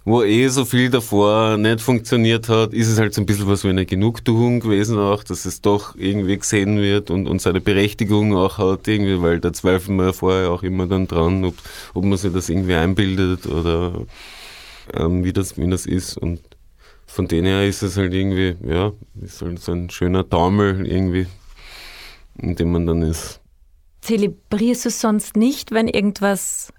wo 0.03 0.23
eh 0.23 0.49
so 0.49 0.65
viel 0.65 0.89
davor 0.89 1.55
nicht 1.55 1.79
funktioniert 1.79 2.49
hat, 2.49 2.73
ist 2.73 2.89
es 2.89 2.99
halt 2.99 3.13
so 3.13 3.21
ein 3.21 3.25
bisschen 3.25 3.47
was 3.47 3.63
wie 3.63 3.69
eine 3.69 3.85
Genugtuung 3.85 4.59
gewesen 4.59 4.97
auch, 4.99 5.23
dass 5.23 5.45
es 5.45 5.61
doch 5.61 5.95
irgendwie 5.95 6.37
gesehen 6.37 6.79
wird 6.79 7.11
und, 7.11 7.27
und 7.27 7.41
seine 7.41 7.61
Berechtigung 7.61 8.35
auch 8.35 8.57
hat 8.57 8.89
irgendwie, 8.89 9.21
weil 9.21 9.39
da 9.39 9.53
zweifeln 9.53 9.95
wir 9.95 10.11
vorher 10.11 10.51
auch 10.51 10.63
immer 10.63 10.85
dann 10.85 11.07
dran, 11.07 11.45
ob, 11.45 11.55
ob 11.93 12.03
man 12.03 12.17
sich 12.17 12.33
das 12.33 12.49
irgendwie 12.49 12.75
einbildet 12.75 13.45
oder 13.45 14.05
ähm, 14.93 15.23
wie, 15.23 15.33
das, 15.33 15.57
wie 15.57 15.69
das 15.69 15.85
ist. 15.85 16.17
Und 16.17 16.41
von 17.05 17.27
denen 17.27 17.47
her 17.47 17.67
ist 17.67 17.81
es 17.81 17.97
halt 17.97 18.13
irgendwie, 18.13 18.55
ja, 18.67 18.91
ist 19.21 19.41
halt 19.41 19.59
so 19.59 19.71
ein 19.71 19.89
schöner 19.89 20.27
Taumel 20.27 20.85
irgendwie, 20.85 21.27
in 22.37 22.55
dem 22.55 22.71
man 22.71 22.85
dann 22.85 23.01
ist. 23.01 23.41
Zelebrierst 24.01 24.85
du 24.85 24.89
es 24.89 25.01
sonst 25.01 25.35
nicht, 25.35 25.71
wenn 25.71 25.87
irgendwas, 25.87 26.71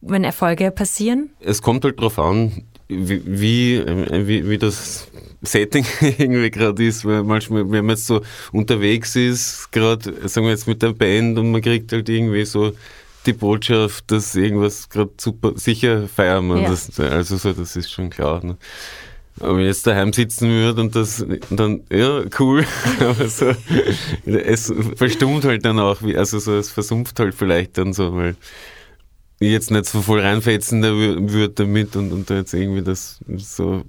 wenn 0.00 0.24
Erfolge 0.24 0.70
passieren? 0.70 1.30
Es 1.40 1.62
kommt 1.62 1.84
halt 1.84 2.00
drauf 2.00 2.18
an, 2.18 2.64
wie, 2.88 3.22
wie, 3.24 3.74
äh, 3.76 4.26
wie, 4.26 4.48
wie 4.48 4.58
das 4.58 5.08
Setting 5.42 5.84
irgendwie 6.00 6.50
gerade 6.50 6.84
ist, 6.84 7.04
weil 7.04 7.22
manchmal, 7.22 7.70
wenn 7.70 7.86
man 7.86 7.96
jetzt 7.96 8.06
so 8.06 8.22
unterwegs 8.52 9.16
ist, 9.16 9.70
gerade, 9.72 10.28
sagen 10.28 10.46
wir 10.46 10.52
jetzt 10.52 10.66
mit 10.66 10.82
der 10.82 10.92
Band 10.92 11.38
und 11.38 11.52
man 11.52 11.60
kriegt 11.60 11.92
halt 11.92 12.08
irgendwie 12.08 12.44
so 12.44 12.72
die 13.26 13.32
Botschaft, 13.32 14.10
dass 14.10 14.34
irgendwas 14.34 14.88
gerade 14.88 15.10
super, 15.18 15.52
sicher 15.56 16.08
feiern 16.08 16.46
wir 16.48 16.62
ja. 16.62 16.68
das. 16.68 16.98
Also 16.98 17.36
so, 17.36 17.52
das 17.52 17.76
ist 17.76 17.90
schon 17.90 18.10
klar. 18.10 18.44
Ne? 18.44 18.56
Aber 19.40 19.56
wenn 19.56 19.62
ich 19.62 19.68
jetzt 19.68 19.86
daheim 19.86 20.12
sitzen 20.12 20.48
würde 20.48 20.80
und 20.80 20.94
das, 20.94 21.24
dann, 21.50 21.82
ja, 21.90 22.22
cool. 22.38 22.64
Aber 23.00 23.28
so, 23.28 23.52
es 24.26 24.72
verstummt 24.94 25.44
halt 25.44 25.64
dann 25.64 25.78
auch, 25.80 26.02
also 26.02 26.38
so, 26.38 26.56
es 26.56 26.70
versumpft 26.70 27.18
halt 27.18 27.34
vielleicht 27.34 27.76
dann 27.78 27.92
so, 27.92 28.14
weil 28.14 28.36
ich 29.40 29.50
jetzt 29.50 29.70
nicht 29.70 29.86
so 29.86 30.02
voll 30.02 30.20
reinfetzen 30.20 30.82
würde 30.82 31.54
damit 31.54 31.96
und, 31.96 32.12
und 32.12 32.30
da 32.30 32.36
jetzt 32.36 32.54
irgendwie 32.54 32.82
das 32.82 33.18
so, 33.38 33.84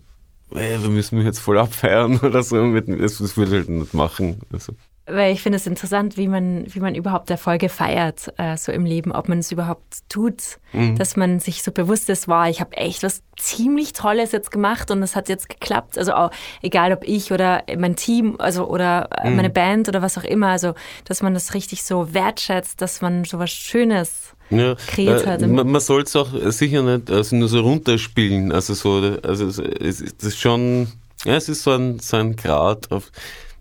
ey, 0.51 0.81
wir 0.81 0.89
müssen 0.89 1.17
mich 1.17 1.25
jetzt 1.25 1.39
voll 1.39 1.59
abfeiern 1.59 2.19
oder 2.23 2.41
so, 2.41 2.73
das, 2.73 3.17
das 3.19 3.37
würde 3.37 3.51
ich 3.51 3.57
halt 3.57 3.69
nicht 3.69 3.93
machen. 3.93 4.41
Also 4.51 4.73
weil 5.07 5.33
ich 5.33 5.41
finde 5.43 5.57
es 5.57 5.67
interessant, 5.67 6.17
wie 6.17 6.27
man, 6.27 6.65
wie 6.67 6.79
man 6.79 6.95
überhaupt 6.95 7.29
Erfolge 7.29 7.69
feiert, 7.69 8.33
äh, 8.37 8.57
so 8.57 8.71
im 8.71 8.85
Leben, 8.85 9.11
ob 9.11 9.29
man 9.29 9.37
es 9.37 9.51
überhaupt 9.51 10.09
tut, 10.09 10.57
mhm. 10.73 10.97
dass 10.97 11.15
man 11.15 11.39
sich 11.39 11.61
so 11.61 11.71
bewusst 11.71 12.09
ist, 12.09 12.27
wow, 12.27 12.47
ich 12.49 12.59
habe 12.59 12.75
echt 12.75 13.03
was 13.03 13.21
ziemlich 13.37 13.93
Tolles 13.93 14.31
jetzt 14.31 14.49
gemacht 14.49 14.89
und 14.89 15.03
es 15.03 15.15
hat 15.15 15.29
jetzt 15.29 15.47
geklappt. 15.47 15.99
Also 15.99 16.13
auch, 16.13 16.31
egal 16.63 16.91
ob 16.91 17.03
ich 17.03 17.31
oder 17.31 17.63
mein 17.77 17.95
Team, 17.95 18.35
also 18.39 18.67
oder 18.67 19.09
äh, 19.23 19.29
mhm. 19.29 19.35
meine 19.35 19.49
Band 19.51 19.87
oder 19.87 20.01
was 20.01 20.17
auch 20.17 20.23
immer, 20.23 20.47
also 20.47 20.73
dass 21.05 21.21
man 21.21 21.35
das 21.35 21.53
richtig 21.53 21.83
so 21.83 22.13
wertschätzt, 22.13 22.81
dass 22.81 23.01
man 23.01 23.25
so 23.25 23.37
was 23.37 23.51
Schönes 23.51 24.33
ja, 24.49 24.73
kreiert 24.87 25.23
äh, 25.23 25.27
hat. 25.27 25.41
Man, 25.41 25.69
man 25.69 25.81
soll 25.81 26.01
es 26.01 26.15
auch 26.15 26.29
sicher 26.51 26.81
nicht 26.81 27.11
also 27.11 27.35
nur 27.35 27.47
so 27.47 27.59
runterspielen. 27.59 28.51
Also 28.51 28.73
so, 28.73 29.19
also 29.21 29.47
es 29.61 30.01
ist 30.01 30.39
schon, 30.39 30.87
ja, 31.25 31.35
es 31.35 31.47
ist 31.47 31.61
so 31.61 31.71
ein, 31.71 31.99
so 31.99 32.17
ein 32.17 32.35
Grad 32.35 32.91
auf 32.91 33.11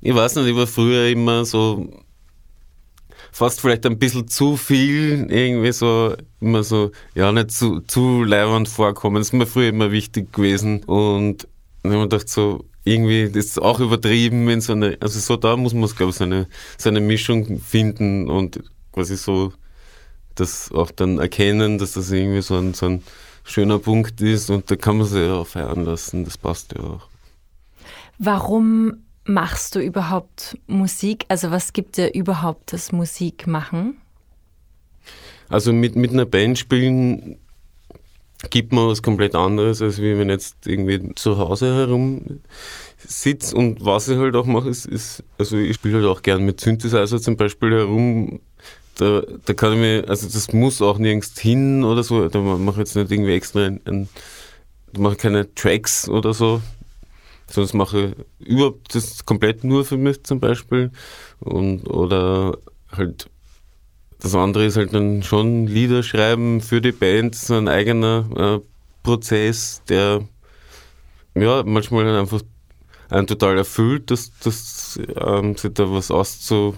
ich 0.04 0.14
weiß 0.14 0.36
nicht, 0.36 0.48
ich 0.48 0.54
war 0.54 0.66
früher 0.66 1.08
immer 1.08 1.46
so 1.46 1.88
fast 3.32 3.62
vielleicht 3.62 3.86
ein 3.86 3.98
bisschen 3.98 4.28
zu 4.28 4.58
viel, 4.58 5.26
irgendwie 5.30 5.72
so, 5.72 6.14
immer 6.40 6.62
so, 6.62 6.92
ja, 7.14 7.32
nicht 7.32 7.50
zu, 7.50 7.80
zu 7.80 8.22
leibernd 8.22 8.68
vorkommen. 8.68 9.16
Das 9.16 9.28
ist 9.28 9.32
mir 9.32 9.46
früher 9.46 9.70
immer 9.70 9.90
wichtig 9.90 10.30
gewesen. 10.32 10.84
Und 10.84 11.48
dann 11.82 11.92
habe 11.92 12.04
ich 12.04 12.10
gedacht, 12.10 12.28
so, 12.28 12.66
irgendwie, 12.84 13.30
das 13.30 13.46
ist 13.46 13.62
auch 13.62 13.80
übertrieben, 13.80 14.46
wenn 14.46 14.60
so 14.60 14.74
eine, 14.74 14.98
also 15.00 15.18
so 15.18 15.36
da 15.36 15.56
muss 15.56 15.72
man, 15.72 15.88
glaube 15.88 16.10
ich, 16.10 16.16
so 16.16 16.24
eine, 16.24 16.48
so 16.76 16.90
eine 16.90 17.00
Mischung 17.00 17.58
finden 17.58 18.28
und 18.28 18.62
quasi 18.92 19.16
so 19.16 19.54
das 20.34 20.70
auch 20.70 20.90
dann 20.90 21.18
erkennen, 21.18 21.78
dass 21.78 21.92
das 21.92 22.10
irgendwie 22.10 22.42
so 22.42 22.56
ein, 22.56 22.74
so 22.74 22.86
ein 22.86 23.02
schöner 23.42 23.78
Punkt 23.78 24.20
ist 24.20 24.50
und 24.50 24.70
da 24.70 24.76
kann 24.76 24.98
man 24.98 25.06
sich 25.06 25.22
ja 25.22 25.36
auch 25.36 25.46
feiern 25.46 25.86
lassen, 25.86 26.24
das 26.24 26.36
passt 26.36 26.74
ja 26.76 26.84
auch. 26.84 27.08
Warum 28.18 29.03
machst 29.24 29.74
du 29.74 29.80
überhaupt 29.80 30.58
Musik? 30.66 31.24
Also 31.28 31.50
was 31.50 31.72
gibt 31.72 31.96
dir 31.96 32.14
überhaupt 32.14 32.72
das 32.72 32.92
Musikmachen? 32.92 33.98
Also 35.48 35.72
mit, 35.72 35.96
mit 35.96 36.12
einer 36.12 36.26
Band 36.26 36.58
spielen 36.58 37.38
gibt 38.50 38.72
man 38.72 38.88
was 38.88 39.02
komplett 39.02 39.34
anderes, 39.34 39.80
als 39.80 40.00
wenn 40.00 40.28
jetzt 40.28 40.66
irgendwie 40.66 41.14
zu 41.14 41.38
Hause 41.38 41.74
herum 41.74 42.40
sitze 42.98 43.56
und 43.56 43.84
was 43.84 44.08
ich 44.08 44.18
halt 44.18 44.36
auch 44.36 44.46
mache, 44.46 44.68
ist, 44.68 44.86
ist 44.86 45.22
also 45.38 45.56
ich 45.56 45.76
spiele 45.76 45.96
halt 45.96 46.06
auch 46.06 46.22
gern 46.22 46.44
mit 46.44 46.60
Synthesizer 46.60 47.20
zum 47.20 47.36
Beispiel 47.36 47.72
herum. 47.72 48.40
Da, 48.96 49.22
da 49.44 49.54
kann 49.54 49.72
ich 49.72 49.78
mir, 49.78 50.04
also 50.08 50.28
das 50.28 50.52
muss 50.52 50.80
auch 50.80 50.98
nirgends 50.98 51.38
hin 51.38 51.82
oder 51.82 52.04
so, 52.04 52.28
da 52.28 52.38
mache 52.38 52.74
ich 52.74 52.78
jetzt 52.88 52.96
nicht 52.96 53.10
irgendwie 53.10 53.34
extra 53.34 53.66
ein, 53.66 53.80
ein 53.86 54.08
mache 54.96 55.16
keine 55.16 55.52
Tracks 55.54 56.08
oder 56.08 56.32
so, 56.32 56.62
sondern 57.50 57.76
mache 57.76 58.14
ich 58.40 58.48
überhaupt 58.48 58.94
das 58.94 59.24
komplett 59.24 59.64
nur 59.64 59.84
für 59.84 59.96
mich 59.96 60.24
zum 60.24 60.40
Beispiel 60.40 60.90
und 61.40 61.88
oder 61.88 62.58
halt 62.90 63.28
das 64.20 64.34
andere 64.34 64.64
ist 64.64 64.76
halt 64.76 64.94
dann 64.94 65.22
schon 65.22 65.66
Lieder 65.66 66.02
schreiben 66.02 66.62
für 66.62 66.80
die 66.80 66.92
Band, 66.92 67.34
so 67.34 67.54
ein 67.54 67.68
eigener 67.68 68.26
äh, 68.36 68.66
Prozess, 69.02 69.82
der 69.88 70.26
ja 71.34 71.62
manchmal 71.62 72.18
einfach 72.18 72.40
einen 73.10 73.26
total 73.26 73.58
erfüllt, 73.58 74.10
dass, 74.10 74.32
dass 74.38 74.98
ähm, 75.16 75.56
sich 75.56 75.74
da 75.74 75.90
was 75.90 76.10
auszu. 76.10 76.74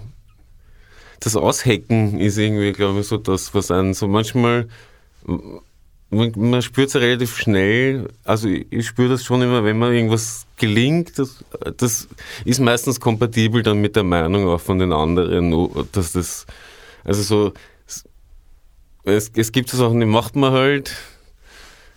Das 1.21 1.37
Aushacken 1.37 2.19
ist 2.19 2.37
irgendwie, 2.37 2.73
glaube 2.73 3.01
ich, 3.01 3.07
so 3.07 3.17
das, 3.17 3.55
was 3.55 3.71
einen 3.71 3.95
so 3.95 4.09
manchmal. 4.09 4.69
Man, 6.11 6.33
man 6.37 6.63
spürt 6.63 6.89
es 6.89 6.95
ja 6.95 7.01
relativ 7.01 7.37
schnell. 7.37 8.09
Also 8.25 8.49
ich, 8.49 8.67
ich 8.71 8.87
spüre 8.87 9.09
das 9.09 9.25
schon 9.25 9.43
immer, 9.43 9.65
wenn 9.65 9.79
man 9.79 9.93
irgendwas 9.93 10.47
gelingt, 10.57 11.19
das, 11.19 11.45
das 11.77 12.09
ist 12.45 12.61
meistens 12.61 13.01
kompatibel 13.01 13.63
dann 13.63 13.81
mit 13.81 13.97
der 13.97 14.05
Meinung 14.05 14.49
auch 14.49 14.61
von 14.61 14.79
den 14.79 14.93
anderen, 14.93 15.69
dass 15.93 16.13
das 16.13 16.47
also 17.07 17.23
so, 17.23 17.53
es, 19.05 19.31
es 19.37 19.53
gibt 19.53 19.71
so 19.71 19.77
Sachen, 19.77 20.01
die 20.01 20.07
macht 20.07 20.35
man 20.35 20.53
halt 20.53 20.97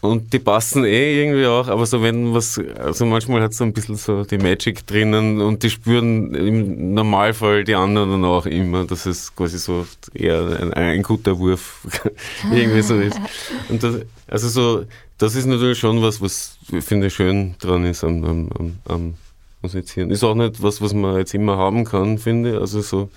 und 0.01 0.31
die 0.31 0.39
passen 0.39 0.85
eh 0.85 1.21
irgendwie 1.21 1.45
auch, 1.45 1.67
aber 1.67 1.85
so 1.85 2.01
wenn 2.01 2.33
was, 2.33 2.59
also 2.77 3.05
manchmal 3.05 3.41
hat 3.41 3.51
es 3.51 3.57
so 3.57 3.65
ein 3.65 3.73
bisschen 3.73 3.95
so 3.97 4.23
die 4.23 4.38
Magic 4.38 4.88
drinnen 4.88 5.41
und 5.41 5.62
die 5.62 5.69
spüren 5.69 6.33
im 6.33 6.93
Normalfall 6.93 7.65
die 7.65 7.75
anderen 7.75 8.12
dann 8.12 8.25
auch 8.25 8.45
immer, 8.45 8.85
dass 8.85 9.05
es 9.05 9.35
quasi 9.35 9.57
so 9.57 9.85
eher 10.13 10.57
ein, 10.62 10.73
ein 10.73 11.03
guter 11.03 11.38
Wurf 11.38 11.85
irgendwie 12.51 12.81
so 12.81 12.95
ist. 12.95 13.19
Und 13.67 13.83
das, 13.83 13.95
also 14.27 14.47
so, 14.47 14.85
das 15.17 15.35
ist 15.35 15.45
natürlich 15.45 15.79
schon 15.79 16.01
was, 16.01 16.21
was 16.21 16.57
ich 16.71 16.83
finde 16.83 17.09
schön 17.09 17.55
dran 17.59 17.83
ist 17.83 18.05
am, 18.05 18.23
am, 18.23 18.49
am, 18.57 18.77
am 18.85 19.13
Musizieren. 19.62 20.12
Ist 20.12 20.23
auch 20.23 20.35
nicht 20.35 20.63
was, 20.63 20.81
was 20.81 20.93
man 20.93 21.17
jetzt 21.17 21.33
immer 21.33 21.57
haben 21.57 21.83
kann, 21.83 22.17
finde. 22.17 22.62
Also 22.62 22.79
so, 22.81 23.09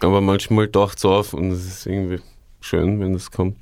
aber 0.00 0.20
manchmal 0.20 0.68
taucht 0.68 0.98
es 0.98 1.04
auf 1.04 1.34
und 1.34 1.50
es 1.50 1.66
ist 1.66 1.86
irgendwie 1.86 2.20
schön, 2.60 3.00
wenn 3.00 3.12
das 3.14 3.32
kommt. 3.32 3.56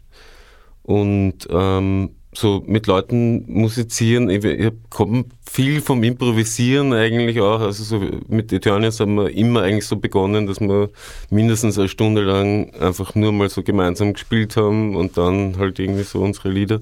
Und 0.86 1.48
ähm, 1.50 2.10
so 2.32 2.62
mit 2.64 2.86
Leuten 2.86 3.44
musizieren, 3.50 4.30
ich, 4.30 4.44
ich 4.44 4.72
komme 4.88 5.24
viel 5.44 5.80
vom 5.80 6.04
Improvisieren 6.04 6.92
eigentlich 6.92 7.40
auch. 7.40 7.60
Also 7.60 7.82
so 7.82 8.00
mit 8.28 8.52
Eternians 8.52 9.00
haben 9.00 9.16
wir 9.16 9.30
immer 9.30 9.62
eigentlich 9.62 9.86
so 9.86 9.96
begonnen, 9.96 10.46
dass 10.46 10.60
wir 10.60 10.90
mindestens 11.30 11.76
eine 11.76 11.88
Stunde 11.88 12.22
lang 12.22 12.72
einfach 12.74 13.16
nur 13.16 13.32
mal 13.32 13.48
so 13.48 13.62
gemeinsam 13.62 14.12
gespielt 14.12 14.56
haben 14.56 14.94
und 14.94 15.16
dann 15.16 15.58
halt 15.58 15.80
irgendwie 15.80 16.04
so 16.04 16.20
unsere 16.20 16.50
Lieder. 16.50 16.80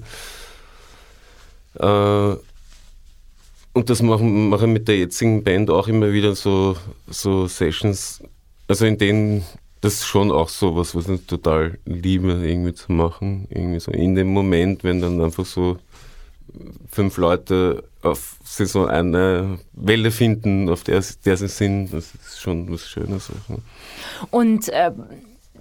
Äh, 1.79 2.35
und 3.73 3.89
das 3.89 4.03
machen, 4.03 4.49
wir 4.49 4.67
mit 4.67 4.87
der 4.87 4.97
jetzigen 4.97 5.43
Band 5.43 5.71
auch 5.71 5.87
immer 5.87 6.13
wieder 6.13 6.35
so, 6.35 6.77
so 7.07 7.47
Sessions 7.47 8.21
also 8.67 8.85
in 8.85 8.97
denen 8.97 9.43
das 9.85 9.93
ist 9.93 10.05
schon 10.05 10.31
auch 10.31 10.49
so 10.49 10.75
was, 10.75 10.95
was 10.95 11.07
ich 11.07 11.27
total 11.27 11.77
liebe, 11.85 12.31
irgendwie 12.31 12.73
zu 12.73 12.91
machen. 12.91 13.45
Irgendwie 13.51 13.79
so 13.79 13.91
in 13.91 14.15
dem 14.15 14.33
Moment, 14.33 14.83
wenn 14.83 14.99
dann 14.99 15.21
einfach 15.21 15.45
so 15.45 15.77
fünf 16.89 17.17
Leute 17.17 17.83
auf 18.01 18.37
sie 18.43 18.65
so 18.65 18.87
eine 18.87 19.59
Welle 19.73 20.09
finden, 20.09 20.69
auf 20.69 20.83
der, 20.83 21.03
der 21.23 21.37
sie 21.37 21.47
sind, 21.47 21.93
das 21.93 22.15
ist 22.15 22.41
schon 22.41 22.71
was 22.71 22.87
Schönes. 22.87 23.31
Und 24.31 24.69
äh, 24.69 24.91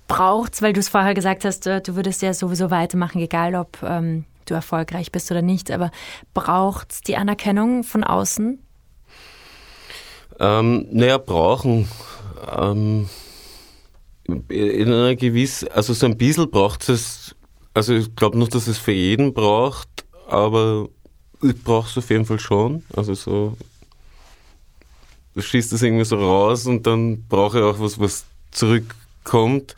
braucht 0.08 0.54
es, 0.54 0.62
weil 0.62 0.72
du 0.72 0.80
es 0.80 0.88
vorher 0.88 1.12
gesagt 1.12 1.44
hast, 1.44 1.66
äh, 1.66 1.82
du 1.82 1.94
würdest 1.94 2.22
ja 2.22 2.32
sowieso 2.32 2.70
weitermachen, 2.70 3.20
egal 3.20 3.54
ob 3.54 3.82
ähm, 3.82 4.24
du 4.46 4.54
erfolgreich 4.54 5.12
bist 5.12 5.30
oder 5.30 5.42
nicht, 5.42 5.70
aber 5.70 5.90
braucht 6.32 6.92
es 6.92 7.00
die 7.02 7.16
Anerkennung 7.16 7.84
von 7.84 8.02
außen? 8.02 8.58
Ähm, 10.40 10.86
naja, 10.92 11.18
brauchen 11.18 11.86
ähm, 12.56 13.10
in 14.26 14.88
einer 14.88 15.16
gewissen, 15.16 15.68
also 15.68 15.92
so 15.92 16.06
ein 16.06 16.16
bisschen 16.16 16.50
braucht 16.50 16.88
es, 16.88 17.34
also 17.74 17.94
ich 17.94 18.14
glaube 18.16 18.38
nicht, 18.38 18.54
dass 18.54 18.66
es 18.66 18.78
für 18.78 18.92
jeden 18.92 19.34
braucht, 19.34 20.04
aber 20.28 20.88
ich 21.42 21.62
brauche 21.62 21.88
es 21.88 21.98
auf 21.98 22.08
jeden 22.10 22.24
Fall 22.24 22.38
schon. 22.38 22.82
Also 22.96 23.14
so, 23.14 23.56
schießt 25.36 25.72
das 25.72 25.82
irgendwie 25.82 26.04
so 26.04 26.16
raus 26.16 26.66
und 26.66 26.86
dann 26.86 27.24
brauche 27.28 27.58
ich 27.58 27.64
auch 27.64 27.80
was, 27.80 27.98
was 27.98 28.24
zurückkommt. 28.50 29.74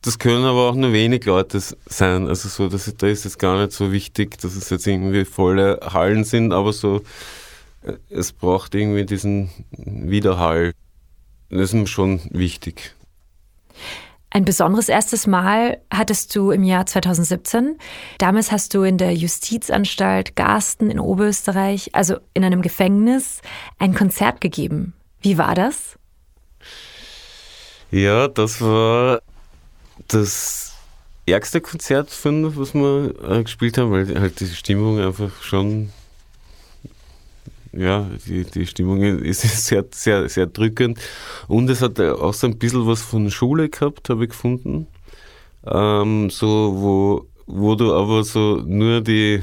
Das 0.00 0.18
können 0.18 0.44
aber 0.44 0.70
auch 0.70 0.74
nur 0.74 0.92
wenig 0.92 1.24
Leute 1.26 1.60
sein. 1.86 2.26
Also 2.26 2.48
so, 2.48 2.68
dass, 2.68 2.92
da 2.96 3.06
ist 3.06 3.24
es 3.24 3.38
gar 3.38 3.60
nicht 3.60 3.72
so 3.72 3.92
wichtig, 3.92 4.38
dass 4.38 4.56
es 4.56 4.70
jetzt 4.70 4.86
irgendwie 4.86 5.24
volle 5.24 5.78
Hallen 5.82 6.24
sind, 6.24 6.52
aber 6.52 6.72
so, 6.72 7.02
äh, 7.82 7.94
es 8.10 8.32
braucht 8.32 8.74
irgendwie 8.74 9.04
diesen 9.04 9.50
Widerhall. 9.70 10.72
Das 11.50 11.72
ist 11.72 11.88
schon 11.88 12.20
wichtig. 12.30 12.94
Ein 14.34 14.46
besonderes 14.46 14.88
erstes 14.88 15.26
Mal 15.26 15.82
hattest 15.92 16.34
du 16.34 16.52
im 16.52 16.64
Jahr 16.64 16.86
2017. 16.86 17.76
Damals 18.16 18.50
hast 18.50 18.72
du 18.72 18.82
in 18.82 18.96
der 18.96 19.12
Justizanstalt 19.12 20.36
Garsten 20.36 20.90
in 20.90 20.98
Oberösterreich, 20.98 21.90
also 21.94 22.16
in 22.32 22.42
einem 22.42 22.62
Gefängnis, 22.62 23.42
ein 23.78 23.94
Konzert 23.94 24.40
gegeben. 24.40 24.94
Wie 25.20 25.36
war 25.36 25.54
das? 25.54 25.98
Ja, 27.90 28.26
das 28.26 28.62
war 28.62 29.20
das 30.08 30.72
ärgste 31.26 31.60
Konzert, 31.60 32.08
was 32.24 32.74
wir 32.74 33.14
äh, 33.28 33.42
gespielt 33.42 33.76
haben, 33.76 33.92
weil 33.92 34.18
halt 34.18 34.40
die 34.40 34.46
Stimmung 34.46 34.98
einfach 34.98 35.42
schon 35.42 35.90
ja, 37.72 38.06
die, 38.26 38.44
die 38.44 38.66
Stimmung 38.66 39.02
ist 39.22 39.42
sehr, 39.42 39.84
sehr, 39.90 40.28
sehr 40.28 40.46
drückend. 40.46 40.98
Und 41.48 41.70
es 41.70 41.82
hat 41.82 42.00
auch 42.00 42.34
so 42.34 42.46
ein 42.46 42.58
bisschen 42.58 42.86
was 42.86 43.02
von 43.02 43.30
Schule 43.30 43.68
gehabt, 43.68 44.08
habe 44.10 44.24
ich 44.24 44.30
gefunden. 44.30 44.86
Ähm, 45.66 46.30
so, 46.30 46.74
wo, 46.76 47.26
wo 47.46 47.74
du 47.74 47.94
aber 47.94 48.24
so 48.24 48.62
nur 48.66 49.00
die 49.00 49.42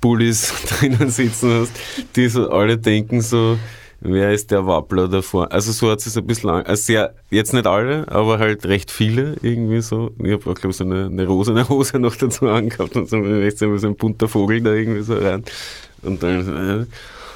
Bullies 0.00 0.52
drinnen 0.68 1.10
sitzen 1.10 1.50
hast, 1.60 1.72
die 2.14 2.28
so 2.28 2.50
alle 2.50 2.76
denken 2.76 3.20
so, 3.22 3.58
wer 4.00 4.32
ist 4.32 4.50
der 4.50 4.66
Wappler 4.66 5.08
davor? 5.08 5.50
Also 5.50 5.72
so 5.72 5.90
hat 5.90 6.04
es 6.06 6.16
ein 6.16 6.26
bisschen, 6.26 6.50
also 6.50 6.82
sehr, 6.82 7.14
jetzt 7.30 7.54
nicht 7.54 7.66
alle, 7.66 8.06
aber 8.08 8.38
halt 8.38 8.66
recht 8.66 8.90
viele 8.90 9.36
irgendwie 9.42 9.80
so. 9.80 10.10
Ich 10.22 10.32
habe 10.32 10.50
auch, 10.50 10.54
glaube 10.54 10.70
ich, 10.70 10.76
so 10.76 10.84
eine, 10.84 11.06
eine 11.06 11.26
rosene 11.26 11.68
Hose 11.68 11.98
noch 12.00 12.16
dazu 12.16 12.48
angehabt 12.48 12.96
und 12.96 13.08
so, 13.08 13.16
so 13.78 13.86
ein 13.86 13.96
bunter 13.96 14.28
Vogel 14.28 14.60
da 14.60 14.72
irgendwie 14.72 15.02
so 15.02 15.14
rein. 15.14 15.42
Und 16.02 16.22
dann, 16.22 16.82
äh, 16.82 16.86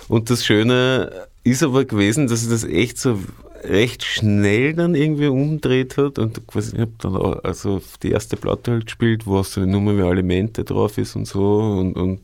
und 0.09 0.31
das 0.31 0.45
Schöne 0.45 1.27
ist 1.45 1.63
aber 1.63 1.85
gewesen, 1.85 2.27
dass 2.27 2.41
sich 2.41 2.51
das 2.51 2.65
echt 2.65 2.99
so 2.99 3.19
recht 3.65 4.05
schnell 4.05 4.75
dann 4.75 4.95
irgendwie 4.95 5.27
umdreht 5.27 5.97
hat 5.97 6.19
und 6.19 6.47
quasi, 6.47 6.77
ich 6.77 6.81
habe 6.81 6.93
dann 6.99 7.17
auch, 7.17 7.43
also 7.45 7.81
die 8.03 8.11
erste 8.11 8.37
Platte 8.37 8.73
halt 8.73 8.87
gespielt, 8.87 9.27
wo 9.27 9.43
so 9.43 9.61
eine 9.61 9.71
Nummer 9.71 9.97
wie 9.97 10.03
Alimente 10.03 10.65
drauf 10.65 10.99
ist 10.99 11.17
und 11.17 11.27
so 11.27 11.59
und, 11.59 11.95
und 11.97 12.21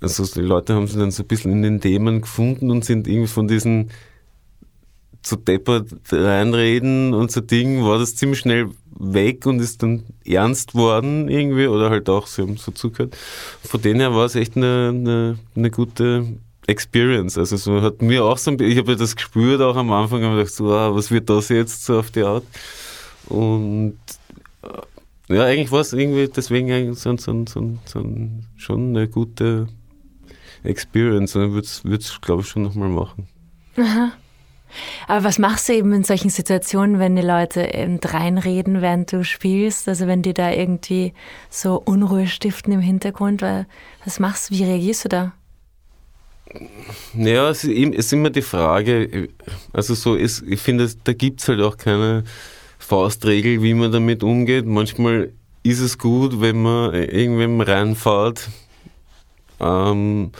also 0.00 0.24
die 0.24 0.40
Leute 0.40 0.74
haben 0.74 0.86
sich 0.86 0.96
dann 0.96 1.10
so 1.10 1.22
ein 1.22 1.28
bisschen 1.28 1.52
in 1.52 1.62
den 1.62 1.80
Themen 1.80 2.20
gefunden 2.20 2.70
und 2.70 2.84
sind 2.84 3.06
irgendwie 3.06 3.28
von 3.28 3.46
diesen 3.46 3.90
so 5.22 5.36
deppert 5.36 5.90
reinreden 6.10 7.14
und 7.14 7.30
so 7.30 7.40
Ding 7.40 7.84
war 7.84 7.98
das 7.98 8.16
ziemlich 8.16 8.40
schnell 8.40 8.70
weg 8.98 9.46
und 9.46 9.60
ist 9.60 9.82
dann 9.82 10.04
ernst 10.24 10.74
worden 10.74 11.28
irgendwie 11.28 11.66
oder 11.66 11.90
halt 11.90 12.08
auch, 12.08 12.26
sie 12.26 12.42
haben 12.42 12.56
so 12.56 12.72
zugehört. 12.72 13.16
Von 13.62 13.80
denen 13.80 14.00
her 14.00 14.14
war 14.14 14.24
es 14.26 14.34
echt 14.34 14.56
eine, 14.56 14.92
eine, 14.94 15.38
eine 15.54 15.70
gute 15.70 16.26
Experience. 16.68 17.38
Also 17.38 17.56
so 17.56 17.82
hat 17.82 18.02
mir 18.02 18.24
auch 18.24 18.36
so 18.36 18.50
ein 18.50 18.60
ich 18.60 18.76
habe 18.78 18.92
ja 18.92 18.98
das 18.98 19.16
gespürt 19.16 19.60
auch 19.62 19.76
am 19.76 19.90
Anfang 19.90 20.22
und 20.22 20.36
gedacht, 20.36 20.52
so, 20.52 20.70
ah, 20.70 20.94
was 20.94 21.10
wird 21.10 21.28
das 21.30 21.48
jetzt 21.48 21.84
so 21.84 21.98
auf 21.98 22.10
die 22.10 22.22
Art? 22.22 22.44
Und 23.26 23.98
äh, 24.62 25.34
ja, 25.34 25.44
eigentlich 25.44 25.72
war 25.72 25.80
es 25.80 25.92
irgendwie 25.92 26.28
deswegen 26.28 26.94
so, 26.94 27.16
so, 27.16 27.44
so, 27.46 27.78
so, 27.84 28.04
schon 28.56 28.96
eine 28.96 29.08
gute 29.08 29.68
Experience. 30.62 31.36
Und 31.36 31.46
ich 31.46 31.84
würde 31.84 31.98
es, 31.98 32.20
glaube 32.20 32.42
ich, 32.42 32.48
schon 32.48 32.62
nochmal 32.62 32.90
machen. 32.90 33.28
Aha. 33.78 34.12
Aber 35.06 35.24
was 35.24 35.38
machst 35.38 35.70
du 35.70 35.72
eben 35.72 35.94
in 35.94 36.04
solchen 36.04 36.28
Situationen, 36.28 36.98
wenn 36.98 37.16
die 37.16 37.22
Leute 37.22 37.72
eben 37.72 37.98
reinreden, 38.04 38.82
während 38.82 39.10
du 39.10 39.24
spielst? 39.24 39.88
Also 39.88 40.06
wenn 40.06 40.20
die 40.20 40.34
da 40.34 40.50
irgendwie 40.50 41.14
so 41.48 41.80
Unruhe 41.82 42.26
stiften 42.26 42.74
im 42.74 42.80
Hintergrund, 42.80 43.40
was 43.40 44.20
machst 44.20 44.50
du? 44.50 44.54
Wie 44.54 44.64
reagierst 44.64 45.06
du 45.06 45.08
da? 45.08 45.32
Ja, 47.14 47.50
es 47.50 47.64
ist 47.64 48.12
immer 48.12 48.30
die 48.30 48.42
Frage, 48.42 49.28
also 49.72 49.94
so 49.94 50.14
ist, 50.14 50.42
ich 50.46 50.60
finde, 50.60 50.90
da 51.04 51.12
gibt 51.12 51.40
es 51.40 51.48
halt 51.48 51.60
auch 51.60 51.76
keine 51.76 52.24
Faustregel, 52.78 53.62
wie 53.62 53.74
man 53.74 53.92
damit 53.92 54.22
umgeht. 54.22 54.66
Manchmal 54.66 55.32
ist 55.62 55.80
es 55.80 55.98
gut, 55.98 56.40
wenn 56.40 56.62
man 56.62 56.94
irgendwem 56.94 57.60
reinfährt. 57.60 58.48
Ähm, 59.60 60.30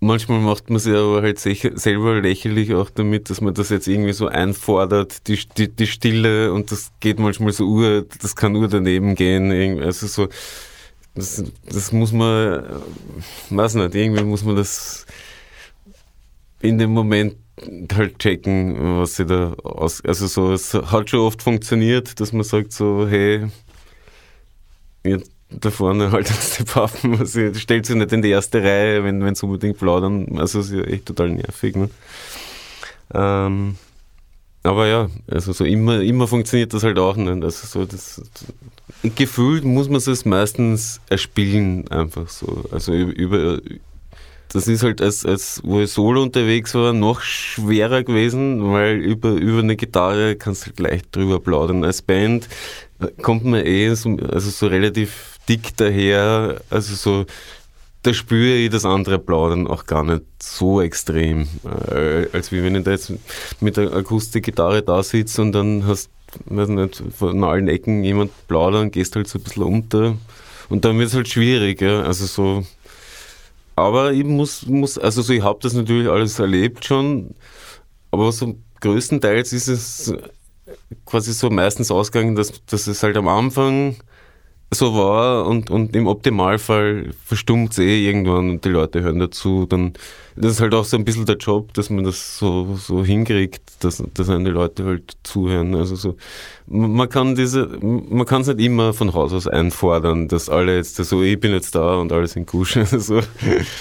manchmal 0.00 0.40
macht 0.40 0.70
man 0.70 0.78
sich 0.78 0.94
aber 0.94 1.22
halt 1.22 1.38
selber 1.38 2.20
lächerlich 2.20 2.74
auch 2.74 2.90
damit, 2.90 3.30
dass 3.30 3.40
man 3.40 3.54
das 3.54 3.70
jetzt 3.70 3.88
irgendwie 3.88 4.12
so 4.12 4.28
einfordert, 4.28 5.26
die, 5.26 5.38
die, 5.56 5.68
die 5.68 5.86
Stille 5.86 6.52
und 6.52 6.70
das 6.70 6.92
geht 7.00 7.18
manchmal 7.18 7.52
so 7.52 7.66
ur, 7.66 8.06
das 8.22 8.36
kann 8.36 8.52
nur 8.52 8.68
daneben 8.68 9.14
gehen. 9.14 9.82
Also 9.82 10.06
so, 10.06 10.28
das, 11.14 11.44
das 11.66 11.92
muss 11.92 12.12
man, 12.12 12.64
weiß 13.50 13.74
nicht, 13.74 13.94
irgendwie 13.94 14.24
muss 14.24 14.44
man 14.44 14.56
das 14.56 15.06
in 16.64 16.78
dem 16.78 16.92
Moment 16.92 17.36
halt 17.94 18.18
checken, 18.18 18.98
was 18.98 19.16
sie 19.16 19.26
da 19.26 19.52
aus. 19.62 20.00
Also 20.04 20.26
so, 20.26 20.52
es 20.52 20.74
hat 20.74 21.10
schon 21.10 21.20
oft 21.20 21.42
funktioniert, 21.42 22.18
dass 22.20 22.32
man 22.32 22.42
sagt 22.42 22.72
so, 22.72 23.06
hey, 23.08 23.46
jetzt 25.04 25.30
da 25.50 25.70
vorne 25.70 26.10
halt 26.10 26.28
uns 26.30 26.56
die 26.56 26.64
Pappen, 26.64 27.26
stellt 27.26 27.86
sich 27.86 27.96
nicht 27.96 28.12
in 28.12 28.22
die 28.22 28.30
erste 28.30 28.62
Reihe, 28.62 29.04
wenn 29.04 29.34
sie 29.34 29.46
unbedingt 29.46 29.78
plaudern. 29.78 30.38
Also 30.38 30.60
ist 30.60 30.72
ja 30.72 30.82
echt 30.82 31.06
total 31.06 31.30
nervig. 31.30 31.76
Ne? 31.76 31.90
Ähm, 33.12 33.76
aber 34.62 34.86
ja, 34.86 35.08
also 35.30 35.52
so 35.52 35.64
immer, 35.64 36.00
immer 36.00 36.26
funktioniert 36.26 36.72
das 36.72 36.82
halt 36.82 36.98
auch 36.98 37.16
nicht. 37.16 37.44
Also 37.44 37.66
so 37.66 37.84
das, 37.84 38.22
gefühlt 39.14 39.64
muss 39.64 39.88
man 39.88 39.96
es 39.96 40.24
meistens 40.24 41.00
erspielen, 41.08 41.86
einfach 41.88 42.28
so. 42.28 42.64
Also 42.70 42.92
über, 42.94 43.60
das 44.54 44.68
ist 44.68 44.84
halt, 44.84 45.02
als, 45.02 45.26
als 45.26 45.60
wo 45.64 45.80
ich 45.80 45.90
solo 45.90 46.22
unterwegs 46.22 46.76
war, 46.76 46.92
noch 46.92 47.22
schwerer 47.22 48.04
gewesen, 48.04 48.72
weil 48.72 48.98
über, 48.98 49.30
über 49.30 49.58
eine 49.58 49.74
Gitarre 49.74 50.36
kannst 50.36 50.62
du 50.62 50.66
halt 50.66 50.78
leicht 50.78 51.16
drüber 51.16 51.40
plaudern. 51.40 51.82
Als 51.82 52.02
Band 52.02 52.48
äh, 53.00 53.08
kommt 53.20 53.44
man 53.44 53.66
eh 53.66 53.92
so, 53.94 54.16
also 54.16 54.50
so 54.50 54.68
relativ 54.68 55.38
dick 55.48 55.76
daher, 55.76 56.60
also 56.70 56.94
so, 56.94 57.26
da 58.02 58.14
spüre 58.14 58.54
ich 58.54 58.70
das 58.70 58.84
andere 58.84 59.18
Plaudern 59.18 59.66
auch 59.66 59.86
gar 59.86 60.04
nicht 60.04 60.22
so 60.40 60.80
extrem, 60.80 61.48
äh, 61.90 62.28
als 62.32 62.52
wie 62.52 62.62
wenn 62.62 62.76
ich 62.76 62.84
da 62.84 62.92
jetzt 62.92 63.12
mit 63.60 63.76
der 63.76 63.92
Akustikgitarre 63.92 64.82
da 64.82 65.02
sitze 65.02 65.42
und 65.42 65.50
dann 65.50 65.84
hast, 65.84 66.10
weiß 66.44 66.68
nicht, 66.68 67.02
von 67.18 67.42
allen 67.42 67.66
Ecken 67.66 68.04
jemand 68.04 68.30
plaudern, 68.46 68.92
gehst 68.92 69.16
halt 69.16 69.26
so 69.26 69.40
ein 69.40 69.42
bisschen 69.42 69.64
unter 69.64 70.16
und 70.68 70.84
dann 70.84 70.96
wird 70.96 71.08
es 71.08 71.14
halt 71.14 71.28
schwierig, 71.28 71.80
ja, 71.80 72.02
also 72.02 72.26
so, 72.26 72.64
aber 73.76 74.12
ich 74.12 74.24
muss, 74.24 74.66
muss 74.66 74.98
also 74.98 75.22
so, 75.22 75.32
ich 75.32 75.42
habe 75.42 75.58
das 75.62 75.72
natürlich 75.72 76.08
alles 76.08 76.38
erlebt 76.38 76.84
schon, 76.84 77.34
aber 78.10 78.30
so 78.32 78.56
größtenteils 78.80 79.52
ist 79.52 79.68
es 79.68 80.14
quasi 81.04 81.32
so 81.32 81.50
meistens 81.50 81.90
ausgegangen, 81.90 82.36
dass, 82.36 82.64
dass 82.66 82.86
es 82.86 83.02
halt 83.02 83.16
am 83.16 83.28
Anfang 83.28 83.96
so 84.72 84.94
war 84.94 85.46
und, 85.46 85.70
und 85.70 85.94
im 85.94 86.06
Optimalfall 86.06 87.10
verstummt 87.24 87.72
es 87.72 87.78
eh 87.78 88.06
irgendwann 88.06 88.50
und 88.50 88.64
die 88.64 88.70
Leute 88.70 89.02
hören 89.02 89.18
dazu. 89.18 89.66
Dann, 89.66 89.92
das 90.36 90.52
ist 90.52 90.60
halt 90.60 90.74
auch 90.74 90.84
so 90.84 90.96
ein 90.96 91.04
bisschen 91.04 91.26
der 91.26 91.36
Job, 91.36 91.72
dass 91.74 91.90
man 91.90 92.04
das 92.04 92.38
so, 92.38 92.74
so 92.76 93.04
hinkriegt, 93.04 93.62
dass, 93.80 94.02
dass 94.14 94.28
eine 94.28 94.50
Leute 94.50 94.84
halt 94.84 95.16
zuhören. 95.22 95.74
Also 95.74 95.96
so, 95.96 96.16
man 96.66 97.08
kann 97.08 97.34
diese, 97.34 97.66
man 97.80 98.26
kann 98.26 98.42
es 98.42 98.48
nicht 98.48 98.60
immer 98.60 98.92
von 98.92 99.14
Haus 99.14 99.32
aus 99.32 99.46
einfordern, 99.46 100.28
dass 100.28 100.48
alle 100.48 100.76
jetzt 100.76 100.96
so, 100.96 101.22
ich 101.22 101.38
bin 101.38 101.52
jetzt 101.52 101.74
da 101.74 101.96
und 101.96 102.12
alle 102.12 102.26
sind 102.26 102.46
kusch. 102.46 102.78
so, 102.90 103.20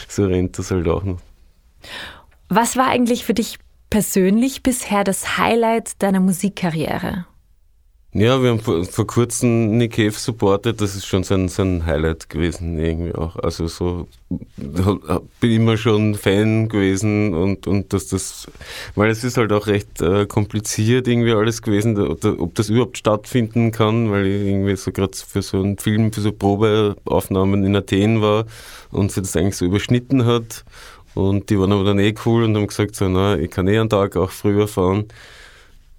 so 0.08 0.26
rennt 0.26 0.58
das 0.58 0.72
halt 0.72 0.88
auch 0.88 1.04
noch. 1.04 1.20
Was 2.50 2.78
war 2.78 2.88
eigentlich 2.88 3.26
für 3.26 3.34
dich 3.34 3.58
persönlich 3.90 4.64
bisher 4.64 5.04
das 5.04 5.38
Highlight 5.38 6.02
deiner 6.02 6.20
Musikkarriere? 6.20 7.26
Ja, 8.16 8.44
wir 8.44 8.52
haben 8.52 8.60
vor, 8.60 8.86
vor 8.86 9.08
kurzem 9.08 9.76
Nick 9.80 9.94
Cave 9.94 10.12
supportet, 10.12 10.80
das 10.82 10.96
ist 10.96 11.08
schon 11.08 11.24
sein, 11.24 11.50
sein 11.50 11.84
Highlight 11.84 12.30
gewesen, 12.30 12.78
irgendwie 12.78 13.16
auch. 13.16 13.38
Also 13.38 13.66
so, 13.66 14.08
bin 15.40 15.52
immer 15.52 15.78
schon 15.78 16.14
Fan 16.14 16.70
gewesen 16.70 17.34
und, 17.34 17.66
und 17.66 17.92
dass 17.92 18.10
das, 18.10 18.52
weil 18.94 19.10
es 19.10 19.24
ist 19.24 19.38
halt 19.38 19.52
auch 19.52 19.66
recht 19.66 20.00
äh, 20.04 20.28
kompliziert 20.28 21.08
irgendwie 21.08 21.32
alles 21.32 21.64
gewesen, 21.64 21.98
ob 21.98 22.54
das 22.54 22.70
überhaupt 22.70 23.00
stattfinden 23.00 23.72
kann, 23.72 24.12
weil 24.12 24.28
ich 24.28 24.48
irgendwie 24.48 24.76
so 24.76 24.92
gerade 24.92 25.18
für 25.18 25.42
so 25.42 25.64
einen 25.64 25.80
Film, 25.80 26.14
für 26.14 26.22
so 26.22 26.32
Probeaufnahmen 26.32 27.64
in 27.66 27.76
Athen 27.76 28.22
war 28.22 28.46
und 28.92 29.12
sie 29.12 29.22
das 29.22 29.36
eigentlich 29.36 29.58
so 29.58 29.66
überschnitten 29.66 30.24
hat. 30.26 30.64
Und 31.16 31.50
die 31.50 31.58
waren 31.58 31.72
aber 31.72 31.84
dann 31.84 31.98
eh 31.98 32.14
cool 32.28 32.44
und 32.44 32.56
haben 32.56 32.68
gesagt, 32.68 32.96
so, 32.96 33.10
na, 33.10 33.40
ich 33.40 33.50
kann 33.50 33.68
eh 33.68 33.80
einen 33.80 33.90
Tag 33.90 34.16
auch 34.18 34.30
früher 34.30 34.68
fahren. 34.68 35.06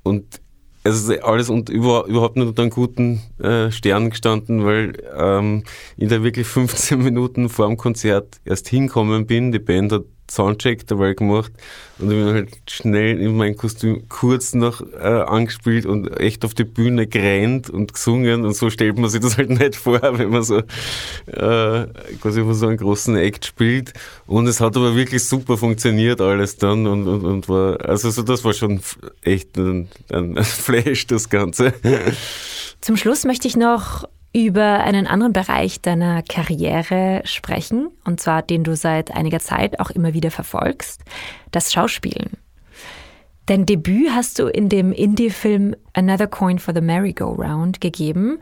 Und 0.05 0.40
es 0.87 1.03
ist 1.03 1.25
alles 1.25 1.49
und 1.49 1.70
über, 1.70 2.05
überhaupt 2.07 2.37
nicht 2.37 2.47
unter 2.47 2.62
einem 2.62 2.70
guten 2.70 3.23
äh, 3.38 3.70
Stern 3.70 4.11
gestanden, 4.11 4.66
weil 4.66 4.92
ähm, 5.16 5.64
ich 5.97 6.09
da 6.09 6.23
wirklich 6.23 6.47
15 6.47 6.99
Minuten 7.03 7.49
vor 7.49 7.66
dem 7.66 7.79
Konzert 7.79 8.38
erst 8.44 8.68
hinkommen 8.68 9.27
bin. 9.27 9.51
Die 9.51 9.59
Band 9.59 9.92
hat 9.92 10.05
Soundcheck 10.35 10.87
dabei 10.87 11.14
gemacht. 11.14 11.53
Und 11.99 12.11
ich 12.11 12.16
bin 12.16 12.35
halt 12.35 12.51
schnell 12.68 13.20
in 13.20 13.37
mein 13.37 13.57
Kostüm 13.57 14.09
kurz 14.09 14.55
noch 14.55 14.81
äh, 14.81 15.07
angespielt 15.07 15.87
und 15.87 16.18
echt 16.18 16.44
auf 16.44 16.55
die 16.55 16.64
Bühne 16.64 17.07
gerannt 17.07 17.70
und 17.70 17.94
gesungen. 17.94 18.44
Und 18.44 18.55
so 18.55 18.68
stellt 18.70 18.99
man 18.99 19.11
sich 19.11 19.20
das 19.20 19.38
halt 19.38 19.51
nicht 19.51 19.77
vor, 19.77 20.01
wenn 20.18 20.31
man 20.31 20.42
so 20.42 20.59
äh, 20.59 21.87
quasi 22.20 22.42
von 22.42 22.55
so 22.55 22.66
einen 22.66 22.77
großen 22.77 23.16
Act 23.16 23.47
spielt. 23.47 23.92
Und 24.27 24.47
es 24.49 24.61
hat 24.61 24.77
aber 24.77 24.97
wirklich 24.97 25.25
super 25.25 25.57
funktioniert 25.57 26.20
alles 26.20 26.57
dann 26.57 26.87
und, 26.87 27.07
und, 27.07 27.25
und 27.25 27.49
war, 27.49 27.81
also 27.81 28.11
so 28.11 28.23
das 28.23 28.44
war 28.44 28.53
schon 28.53 28.81
echt 29.23 29.57
ein, 29.57 29.88
ein 30.11 30.37
Flash, 30.42 31.07
das 31.07 31.29
Ganze. 31.31 31.73
Zum 32.81 32.97
Schluss 32.97 33.25
möchte 33.25 33.49
ich 33.49 33.57
noch 33.57 34.05
über 34.35 34.83
einen 34.83 35.07
anderen 35.07 35.33
Bereich 35.33 35.81
deiner 35.81 36.23
Karriere 36.23 37.23
sprechen, 37.25 37.88
und 38.05 38.20
zwar 38.20 38.42
den 38.42 38.64
du 38.64 38.75
seit 38.75 39.14
einiger 39.14 39.38
Zeit 39.38 39.79
auch 39.79 39.90
immer 39.90 40.12
wieder 40.12 40.33
verfolgst, 40.33 41.03
das 41.53 41.73
Schauspielen. 41.73 42.33
Dein 43.47 43.64
Debüt 43.64 44.11
hast 44.11 44.38
du 44.38 44.47
in 44.49 44.68
dem 44.68 44.90
Indie-Film 44.92 45.77
Another 45.92 46.27
Coin 46.27 46.59
for 46.59 46.75
the 46.75 46.81
Merry-Go-Round 46.81 47.81
gegeben, 47.81 48.38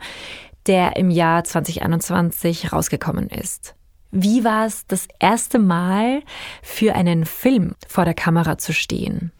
der 0.65 0.95
im 0.95 1.09
Jahr 1.11 1.43
2021 1.43 2.73
rausgekommen 2.73 3.27
ist. 3.27 3.75
Wie 4.11 4.43
war 4.43 4.65
es, 4.65 4.87
das 4.87 5.07
erste 5.19 5.59
Mal 5.59 6.21
für 6.61 6.95
einen 6.95 7.25
Film 7.25 7.75
vor 7.87 8.05
der 8.05 8.13
Kamera 8.13 8.57
zu 8.57 8.73
stehen? 8.73 9.31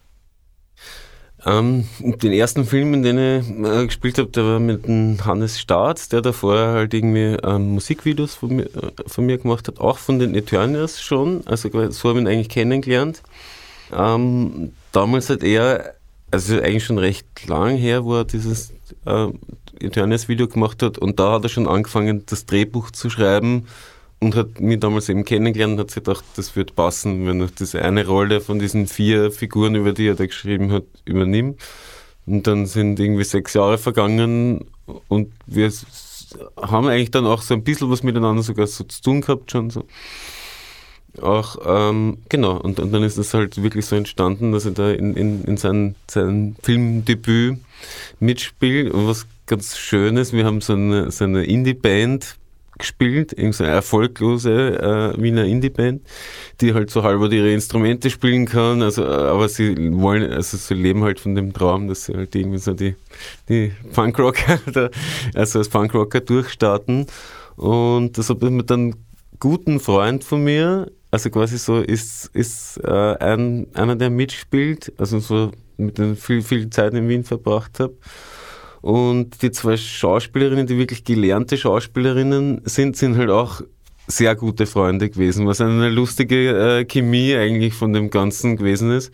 Ähm, 1.46 1.86
den 2.00 2.32
ersten 2.32 2.64
Film, 2.64 2.94
in 2.94 3.02
den 3.02 3.18
ich 3.18 3.50
äh, 3.50 3.86
gespielt 3.86 4.18
habe, 4.18 4.30
der 4.30 4.44
war 4.44 4.58
mit 4.58 4.86
dem 4.86 5.22
Hannes 5.24 5.60
Staats, 5.60 6.08
der 6.08 6.22
da 6.22 6.32
vorher 6.32 6.68
halt 6.68 6.94
irgendwie 6.94 7.36
ähm, 7.42 7.74
Musikvideos 7.74 8.34
von 8.34 8.56
mir, 8.56 8.64
äh, 8.64 8.92
von 9.06 9.26
mir 9.26 9.36
gemacht 9.36 9.68
hat, 9.68 9.78
auch 9.78 9.98
von 9.98 10.18
den 10.18 10.34
Eternias 10.34 11.02
schon. 11.02 11.46
Also 11.46 11.68
so 11.90 12.08
habe 12.08 12.18
ich 12.18 12.24
ihn 12.24 12.28
eigentlich 12.28 12.48
kennengelernt. 12.48 13.22
Ähm, 13.92 14.72
damals 14.92 15.28
hat 15.28 15.42
er, 15.42 15.94
also 16.30 16.56
eigentlich 16.56 16.84
schon 16.84 16.98
recht 16.98 17.26
lang 17.46 17.76
her, 17.76 18.04
wo 18.04 18.16
er 18.16 18.24
dieses 18.24 18.72
äh, 19.04 19.28
Eternias-Video 19.80 20.48
gemacht 20.48 20.82
hat 20.82 20.96
und 20.96 21.20
da 21.20 21.32
hat 21.32 21.42
er 21.42 21.50
schon 21.50 21.68
angefangen, 21.68 22.24
das 22.26 22.46
Drehbuch 22.46 22.90
zu 22.90 23.10
schreiben 23.10 23.66
und 24.24 24.34
hat 24.34 24.60
mich 24.60 24.80
damals 24.80 25.08
eben 25.08 25.24
kennengelernt 25.24 25.74
und 25.74 25.80
hat 25.80 25.90
sich 25.90 26.02
gedacht, 26.02 26.24
das 26.36 26.56
wird 26.56 26.74
passen, 26.74 27.26
wenn 27.26 27.40
er 27.40 27.48
diese 27.48 27.82
eine 27.82 28.06
Rolle 28.06 28.40
von 28.40 28.58
diesen 28.58 28.86
vier 28.86 29.30
Figuren, 29.30 29.74
über 29.74 29.92
die 29.92 30.08
er 30.08 30.14
da 30.14 30.26
geschrieben 30.26 30.72
hat, 30.72 30.84
übernimmt. 31.04 31.60
Und 32.26 32.46
dann 32.46 32.66
sind 32.66 32.98
irgendwie 32.98 33.24
sechs 33.24 33.52
Jahre 33.52 33.76
vergangen 33.76 34.64
und 35.08 35.30
wir 35.46 35.70
haben 36.60 36.88
eigentlich 36.88 37.10
dann 37.10 37.26
auch 37.26 37.42
so 37.42 37.54
ein 37.54 37.64
bisschen 37.64 37.90
was 37.90 38.02
miteinander 38.02 38.42
sogar 38.42 38.66
so 38.66 38.84
zu 38.84 39.02
tun 39.02 39.20
gehabt 39.20 39.50
schon 39.50 39.70
so. 39.70 39.84
Auch, 41.20 41.58
ähm, 41.64 42.18
genau, 42.28 42.56
und, 42.58 42.80
und 42.80 42.90
dann 42.92 43.04
ist 43.04 43.18
es 43.18 43.34
halt 43.34 43.62
wirklich 43.62 43.86
so 43.86 43.94
entstanden, 43.94 44.50
dass 44.50 44.64
er 44.64 44.72
da 44.72 44.90
in, 44.90 45.14
in, 45.14 45.44
in 45.44 45.56
sein, 45.56 45.94
sein 46.10 46.56
Filmdebüt 46.62 47.58
mitspielt. 48.18 48.92
Und 48.92 49.06
was 49.06 49.26
ganz 49.46 49.76
Schönes, 49.76 50.32
wir 50.32 50.44
haben 50.44 50.60
so 50.60 50.72
eine, 50.72 51.12
so 51.12 51.24
eine 51.24 51.44
Indie-Band 51.44 52.36
gespielt, 52.78 53.32
irgendeine 53.32 53.70
erfolglose 53.70 55.14
äh, 55.16 55.22
Wiener 55.22 55.44
Indie-Band, 55.44 56.02
die 56.60 56.74
halt 56.74 56.90
so 56.90 57.02
halber 57.02 57.30
ihre 57.30 57.52
Instrumente 57.52 58.10
spielen 58.10 58.46
kann, 58.46 58.82
also, 58.82 59.04
äh, 59.04 59.06
aber 59.06 59.48
sie 59.48 59.74
wollen, 59.92 60.30
also 60.32 60.56
sie 60.56 60.74
leben 60.74 61.02
halt 61.04 61.20
von 61.20 61.34
dem 61.34 61.52
Traum, 61.52 61.88
dass 61.88 62.06
sie 62.06 62.14
halt 62.14 62.34
irgendwie 62.34 62.58
so 62.58 62.72
die, 62.72 62.96
die 63.48 63.72
Punkrocker, 63.92 64.58
also 65.34 65.58
als 65.58 65.68
Punkrocker 65.68 66.20
durchstarten. 66.20 67.06
Und 67.56 68.18
das 68.18 68.30
hat 68.30 68.42
mit 68.42 68.70
einem 68.72 68.94
guten 69.38 69.78
Freund 69.78 70.24
von 70.24 70.42
mir, 70.42 70.90
also 71.10 71.30
quasi 71.30 71.58
so 71.58 71.80
ist, 71.80 72.30
ist 72.34 72.78
äh, 72.82 73.16
ein, 73.18 73.68
einer, 73.74 73.94
der 73.94 74.10
mitspielt, 74.10 74.92
also 74.98 75.20
so 75.20 75.52
mit 75.76 75.98
dem 75.98 76.16
viel, 76.16 76.42
viel 76.42 76.70
Zeit 76.70 76.94
in 76.94 77.08
Wien 77.08 77.24
verbracht 77.24 77.78
habe 77.78 77.94
und 78.84 79.40
die 79.40 79.50
zwei 79.50 79.78
Schauspielerinnen, 79.78 80.66
die 80.66 80.76
wirklich 80.76 81.04
gelernte 81.04 81.56
Schauspielerinnen 81.56 82.60
sind, 82.66 82.98
sind 82.98 83.16
halt 83.16 83.30
auch 83.30 83.62
sehr 84.06 84.36
gute 84.36 84.66
Freunde 84.66 85.08
gewesen, 85.08 85.46
was 85.46 85.62
eine 85.62 85.88
lustige 85.88 86.80
äh, 86.80 86.84
Chemie 86.84 87.34
eigentlich 87.34 87.72
von 87.72 87.94
dem 87.94 88.10
Ganzen 88.10 88.58
gewesen 88.58 88.90
ist, 88.90 89.10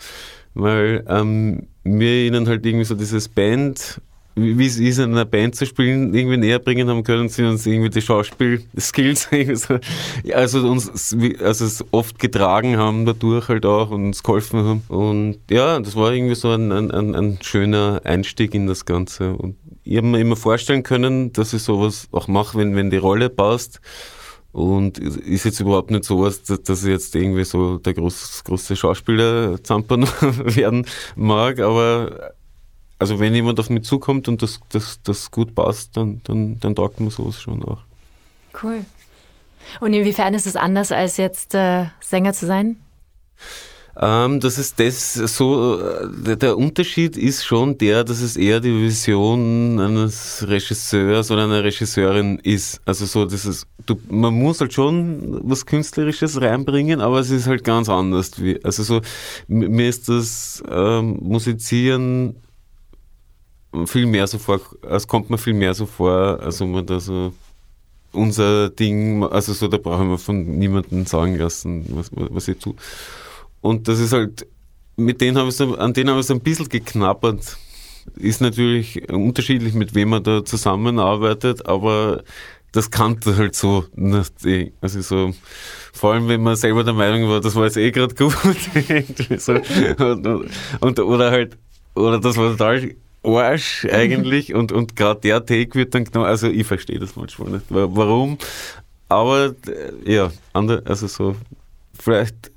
weil 0.54 1.04
ähm, 1.06 1.68
wir 1.85 2.26
ihnen 2.26 2.48
halt 2.48 2.66
irgendwie 2.66 2.85
so 2.85 2.96
dieses 2.96 3.28
Band 3.28 4.00
wie 4.37 4.66
es 4.66 4.79
ist, 4.79 4.99
in 4.99 5.12
einer 5.12 5.25
Band 5.25 5.55
zu 5.57 5.66
spielen, 5.66 6.14
irgendwie 6.14 6.37
näher 6.37 6.59
bringen 6.59 6.88
haben 6.88 7.03
können, 7.03 7.29
sie 7.29 7.45
uns 7.45 7.66
irgendwie 7.66 7.90
die 7.90 8.03
Schauspielskills 8.03 9.29
also 10.33 10.69
uns 10.69 11.14
also 11.43 11.85
oft 11.90 12.19
getragen 12.19 12.77
haben 12.77 13.05
dadurch 13.07 13.49
halt 13.49 13.66
auch 13.66 13.90
und 13.90 14.07
uns 14.07 14.23
geholfen 14.23 14.64
haben. 14.64 14.83
Und 14.88 15.38
ja, 15.51 15.81
das 15.81 15.97
war 15.97 16.12
irgendwie 16.12 16.35
so 16.35 16.51
ein, 16.51 16.73
ein, 16.73 16.90
ein 17.14 17.38
schöner 17.43 18.01
Einstieg 18.05 18.55
in 18.55 18.66
das 18.66 18.85
Ganze. 18.85 19.35
Und 19.35 19.57
ich 19.85 19.97
habe 19.97 20.07
mir 20.07 20.21
immer 20.21 20.37
vorstellen 20.37 20.83
können, 20.83 21.33
dass 21.33 21.53
ich 21.53 21.62
sowas 21.62 22.09
auch 22.12 22.29
mache, 22.29 22.59
wenn, 22.59 22.77
wenn 22.77 22.90
die 22.90 22.97
Rolle 22.97 23.29
passt. 23.31 23.81
Und 24.53 24.99
ist 24.99 25.45
jetzt 25.45 25.61
überhaupt 25.61 25.93
nicht 25.93 26.05
so, 26.05 26.25
dass, 26.25 26.43
dass 26.43 26.83
ich 26.83 26.90
jetzt 26.90 27.14
irgendwie 27.14 27.45
so 27.45 27.79
der 27.79 27.95
groß, 27.95 28.43
große 28.45 28.75
Schauspieler 28.75 29.62
Zampern 29.62 30.03
werden 30.21 30.87
mag, 31.14 31.61
aber 31.61 32.33
also 33.00 33.18
wenn 33.18 33.34
jemand 33.34 33.58
auf 33.58 33.70
mich 33.70 33.84
zukommt 33.84 34.28
und 34.28 34.42
das, 34.42 34.60
das, 34.68 35.00
das 35.02 35.30
gut 35.30 35.54
passt, 35.54 35.96
dann, 35.96 36.20
dann, 36.24 36.60
dann 36.60 36.74
taugt 36.76 37.00
man 37.00 37.10
sowas 37.10 37.40
schon 37.40 37.64
auch. 37.64 37.80
Cool. 38.62 38.84
Und 39.80 39.94
inwiefern 39.94 40.34
ist 40.34 40.46
es 40.46 40.56
anders, 40.56 40.92
als 40.92 41.16
jetzt 41.16 41.54
äh, 41.54 41.86
Sänger 42.00 42.32
zu 42.34 42.46
sein? 42.46 42.76
Ähm, 43.98 44.40
das 44.40 44.58
ist 44.58 44.78
das 44.78 45.14
so, 45.14 45.78
der, 46.24 46.36
der, 46.36 46.56
Unterschied 46.56 47.16
ist 47.16 47.44
schon 47.44 47.76
der, 47.78 48.04
dass 48.04 48.20
es 48.20 48.36
eher 48.36 48.60
die 48.60 48.72
Vision 48.72 49.80
eines 49.80 50.46
Regisseurs 50.46 51.30
oder 51.30 51.44
einer 51.44 51.64
Regisseurin 51.64 52.38
ist. 52.38 52.80
Also 52.84 53.06
so, 53.06 53.24
das 53.24 53.46
ist, 53.46 53.66
du, 53.86 54.00
man 54.08 54.34
muss 54.34 54.60
halt 54.60 54.72
schon 54.72 55.40
was 55.42 55.66
Künstlerisches 55.66 56.40
reinbringen, 56.40 57.00
aber 57.00 57.18
es 57.18 57.30
ist 57.30 57.46
halt 57.46 57.64
ganz 57.64 57.88
anders. 57.88 58.40
Wie, 58.42 58.62
also 58.64 58.82
so, 58.82 59.00
mir 59.48 59.88
ist 59.88 60.08
das 60.08 60.62
ähm, 60.70 61.18
Musizieren 61.20 62.36
viel 63.87 64.06
mehr 64.06 64.26
so 64.26 64.38
vor, 64.38 64.61
es 64.83 65.06
kommt 65.06 65.30
mir 65.30 65.38
viel 65.38 65.54
mehr 65.54 65.74
so 65.74 65.87
vor, 65.87 66.40
als 66.40 66.61
man 66.61 66.87
da 66.87 67.00
so 67.00 67.33
unser 68.12 68.70
Ding, 68.70 69.22
also 69.24 69.52
so, 69.52 69.68
da 69.68 69.76
brauchen 69.76 70.11
wir 70.11 70.18
von 70.18 70.59
niemandem 70.59 71.06
sagen 71.06 71.37
lassen, 71.37 71.85
was, 71.90 72.11
was 72.12 72.48
ich 72.48 72.59
tue. 72.59 72.74
Und 73.61 73.88
das 73.88 74.00
ist 74.00 74.12
halt, 74.12 74.46
mit 74.96 75.20
denen 75.20 75.38
habe 75.38 75.48
ich 75.48 75.56
so, 75.56 75.76
an 75.76 75.92
denen 75.92 76.11
habe 76.11 76.20
ich 76.20 76.26
so 76.26 76.35
ein 76.35 76.40
bisschen 76.40 76.68
geknappert. 76.68 77.56
Ist 78.16 78.40
natürlich 78.40 79.09
unterschiedlich, 79.11 79.74
mit 79.74 79.94
wem 79.94 80.09
man 80.09 80.24
da 80.24 80.44
zusammenarbeitet, 80.44 81.66
aber 81.66 82.24
das 82.72 82.90
kannte 82.90 83.37
halt 83.37 83.54
so. 83.54 83.85
Also 84.80 85.00
so, 85.02 85.35
vor 85.92 86.14
allem 86.14 86.28
wenn 86.28 86.42
man 86.42 86.56
selber 86.56 86.83
der 86.83 86.94
Meinung 86.94 87.28
war, 87.28 87.40
das 87.40 87.54
war 87.54 87.64
jetzt 87.64 87.76
eh 87.76 87.90
gerade 87.90 88.14
gut. 88.14 88.35
so, 89.38 89.52
und, 89.52 90.50
und, 90.80 90.98
oder 91.00 91.30
halt, 91.30 91.56
oder 91.94 92.18
das 92.18 92.37
war 92.37 92.50
total 92.52 92.94
Arsch 93.22 93.87
eigentlich 93.90 94.54
und, 94.54 94.72
und 94.72 94.96
gerade 94.96 95.20
der 95.20 95.44
Take 95.44 95.74
wird 95.74 95.94
dann 95.94 96.04
genau, 96.04 96.22
also 96.22 96.48
ich 96.48 96.66
verstehe 96.66 96.98
das 96.98 97.16
manchmal 97.16 97.50
nicht, 97.50 97.66
warum, 97.68 98.38
aber 99.09 99.54
äh, 99.66 100.12
ja, 100.14 100.30
andere, 100.52 100.83
also 100.87 101.06
so, 101.06 101.37
vielleicht, 101.94 102.50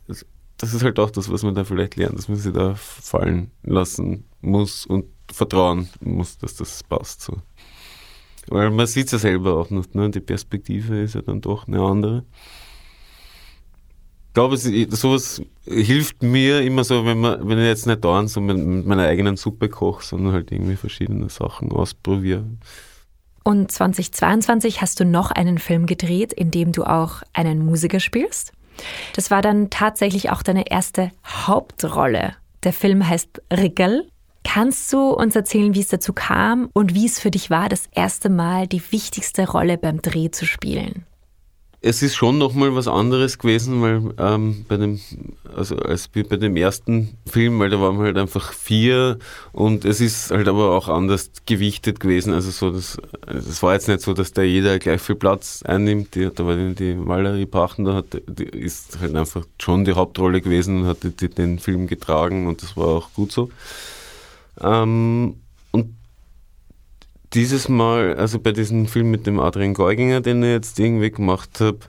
das 0.58 0.74
ist 0.74 0.84
halt 0.84 1.00
auch 1.00 1.10
das, 1.10 1.30
was 1.32 1.44
man 1.44 1.56
da 1.56 1.64
vielleicht 1.64 1.96
lernt, 1.96 2.18
dass 2.18 2.30
man 2.30 2.38
sich 2.38 2.54
da 2.54 2.76
fallen 2.76 3.52
lassen 3.64 4.26
muss 4.42 4.86
und 4.86 5.06
vertrauen 5.32 5.90
muss, 6.00 6.38
dass 6.38 6.56
das 6.56 6.84
passt 6.84 7.22
so. 7.22 7.38
Weil 8.48 8.72
man 8.72 8.88
sieht 8.88 9.08
es 9.08 9.14
ja 9.14 9.18
selber 9.18 9.56
auch 9.56 9.70
nicht, 9.70 9.96
ne? 9.96 10.10
die 10.10 10.20
Perspektive 10.20 11.02
ist 11.02 11.16
ja 11.16 11.22
dann 11.22 11.42
doch 11.42 11.68
eine 11.68 11.82
andere 11.82 12.24
glaube, 14.34 14.58
sowas 14.58 15.42
hilft 15.66 16.24
mir 16.24 16.62
immer 16.62 16.84
so, 16.84 17.06
wenn, 17.06 17.20
man, 17.20 17.48
wenn 17.48 17.60
ich 17.60 17.66
jetzt 17.66 17.88
nicht 17.88 18.04
dauernd 18.04 18.30
so 18.30 18.42
mit, 18.42 18.58
meiner 18.86 19.04
eigenen 19.04 19.38
Suppe 19.38 19.70
koche, 19.70 20.04
sondern 20.04 20.34
halt 20.34 20.52
irgendwie 20.52 20.76
verschiedene 20.76 21.30
Sachen 21.30 21.72
ausprobiere. 21.72 22.44
Und 23.44 23.72
2022 23.72 24.82
hast 24.82 25.00
du 25.00 25.06
noch 25.06 25.32
einen 25.32 25.58
Film 25.58 25.86
gedreht, 25.86 26.34
in 26.34 26.50
dem 26.50 26.72
du 26.72 26.84
auch 26.84 27.22
einen 27.34 27.66
Musiker 27.66 28.00
spielst. 28.00 28.54
Das 29.16 29.30
war 29.30 29.42
dann 29.42 29.70
tatsächlich 29.70 30.30
auch 30.32 30.42
deine 30.42 30.72
erste 30.72 31.12
Hauptrolle. 31.26 32.36
Der 32.64 32.74
Film 32.74 33.08
heißt 33.08 33.42
Rickel. 33.52 34.08
Kannst 34.46 34.92
du 34.92 35.10
uns 35.10 35.36
erzählen, 35.36 35.74
wie 35.76 35.82
es 35.82 35.88
dazu 35.88 36.14
kam 36.14 36.70
und 36.74 36.94
wie 36.94 37.06
es 37.06 37.20
für 37.20 37.32
dich 37.32 37.50
war, 37.50 37.70
das 37.70 37.88
erste 37.92 38.30
Mal 38.30 38.68
die 38.68 38.82
wichtigste 38.92 39.50
Rolle 39.50 39.78
beim 39.78 40.02
Dreh 40.02 40.32
zu 40.32 40.46
spielen? 40.46 41.06
Es 41.86 42.02
ist 42.02 42.16
schon 42.16 42.38
nochmal 42.38 42.74
was 42.76 42.88
anderes 42.88 43.38
gewesen, 43.38 43.82
weil 43.82 44.14
ähm, 44.18 44.66
bei 44.70 44.78
dem, 44.78 45.02
also 45.54 45.76
als 45.76 46.08
bei 46.08 46.24
dem 46.24 46.56
ersten 46.56 47.18
Film, 47.30 47.60
weil 47.60 47.70
da 47.70 47.82
waren 47.82 47.98
wir 47.98 48.06
halt 48.06 48.18
einfach 48.18 48.54
vier 48.54 49.20
und 49.52 49.84
es 49.84 50.00
ist 50.00 50.32
halt 50.32 50.48
aber 50.48 50.72
auch 50.72 50.88
anders 50.88 51.32
gewichtet 51.46 52.00
gewesen. 52.00 52.34
Also 52.34 52.52
so, 52.52 52.72
das, 52.72 52.98
es 53.28 53.62
war 53.62 53.74
jetzt 53.74 53.90
nicht 53.90 54.00
so, 54.00 54.14
dass 54.14 54.32
da 54.32 54.44
jeder 54.44 54.80
gleich 54.80 55.02
viel 55.02 55.16
Platz 55.16 55.62
einnimmt. 55.64 56.16
Die, 56.16 56.30
da 56.34 56.46
war 56.46 56.56
die, 56.56 56.96
Valerie 57.06 57.46
Pachen, 57.46 57.84
da 57.84 57.96
hat, 57.96 58.06
die 58.28 58.46
ist 58.46 59.02
halt 59.02 59.14
einfach 59.18 59.46
schon 59.62 59.84
die 59.84 59.92
Hauptrolle 59.94 60.40
gewesen 60.40 60.84
und 60.84 60.88
hat 60.88 61.00
die, 61.04 61.28
den 61.28 61.60
Film 61.60 61.88
getragen 61.88 62.48
und 62.48 62.64
das 62.64 62.78
war 62.78 62.88
auch 62.88 63.14
gut 63.14 63.34
so. 63.34 63.50
Ähm, 64.62 65.36
dieses 67.34 67.70
Mal, 67.70 68.16
also 68.16 68.40
bei 68.40 68.52
diesem 68.52 68.88
Film 68.88 69.12
mit 69.12 69.26
dem 69.28 69.40
Adrian 69.40 69.74
Geuginger, 69.74 70.22
den 70.22 70.44
ich 70.44 70.50
jetzt 70.50 70.80
irgendwie 70.80 71.12
gemacht 71.12 71.60
habe, 71.60 71.80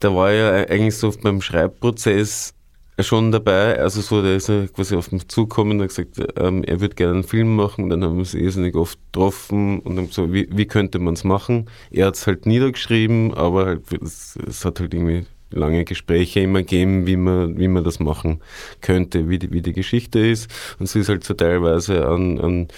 da 0.00 0.14
war 0.14 0.32
ja 0.32 0.50
eigentlich 0.68 0.96
so 0.96 1.12
beim 1.22 1.40
Schreibprozess 1.40 2.54
schon 3.02 3.32
dabei. 3.32 3.78
Also 3.78 4.00
so, 4.00 4.22
der 4.22 4.36
ist 4.36 4.48
ja 4.48 4.66
quasi 4.66 4.96
auf 4.96 5.12
mich 5.12 5.28
zugekommen 5.28 5.74
und 5.74 5.82
hat 5.82 5.88
gesagt, 5.88 6.38
ähm, 6.38 6.64
er 6.64 6.80
würde 6.80 6.94
gerne 6.94 7.14
einen 7.14 7.24
Film 7.24 7.54
machen. 7.56 7.88
Dann 7.88 8.02
haben 8.04 8.14
wir 8.14 8.20
uns 8.20 8.34
irrsinnig 8.34 8.74
oft 8.74 8.98
getroffen 9.06 9.80
und 9.80 9.96
haben 9.96 10.08
so, 10.10 10.32
wie, 10.32 10.48
wie 10.50 10.66
könnte 10.66 10.98
man 10.98 11.14
es 11.14 11.24
machen? 11.24 11.70
Er 11.90 12.06
hat 12.06 12.16
es 12.16 12.26
halt 12.26 12.46
niedergeschrieben, 12.46 13.34
aber 13.34 13.66
halt, 13.66 13.82
es, 14.02 14.38
es, 14.46 14.64
hat 14.64 14.80
halt 14.80 14.94
irgendwie 14.94 15.26
lange 15.50 15.84
Gespräche 15.84 16.40
immer 16.40 16.60
gegeben, 16.60 17.06
wie 17.06 17.16
man, 17.16 17.58
wie 17.58 17.68
man 17.68 17.84
das 17.84 18.00
machen 18.00 18.40
könnte, 18.80 19.28
wie 19.28 19.38
die, 19.38 19.52
wie 19.52 19.62
die 19.62 19.72
Geschichte 19.72 20.18
ist. 20.18 20.50
Und 20.78 20.88
sie 20.88 21.00
ist 21.00 21.08
halt 21.08 21.24
so 21.24 21.34
teilweise 21.34 22.06
an, 22.06 22.38
an 22.38 22.68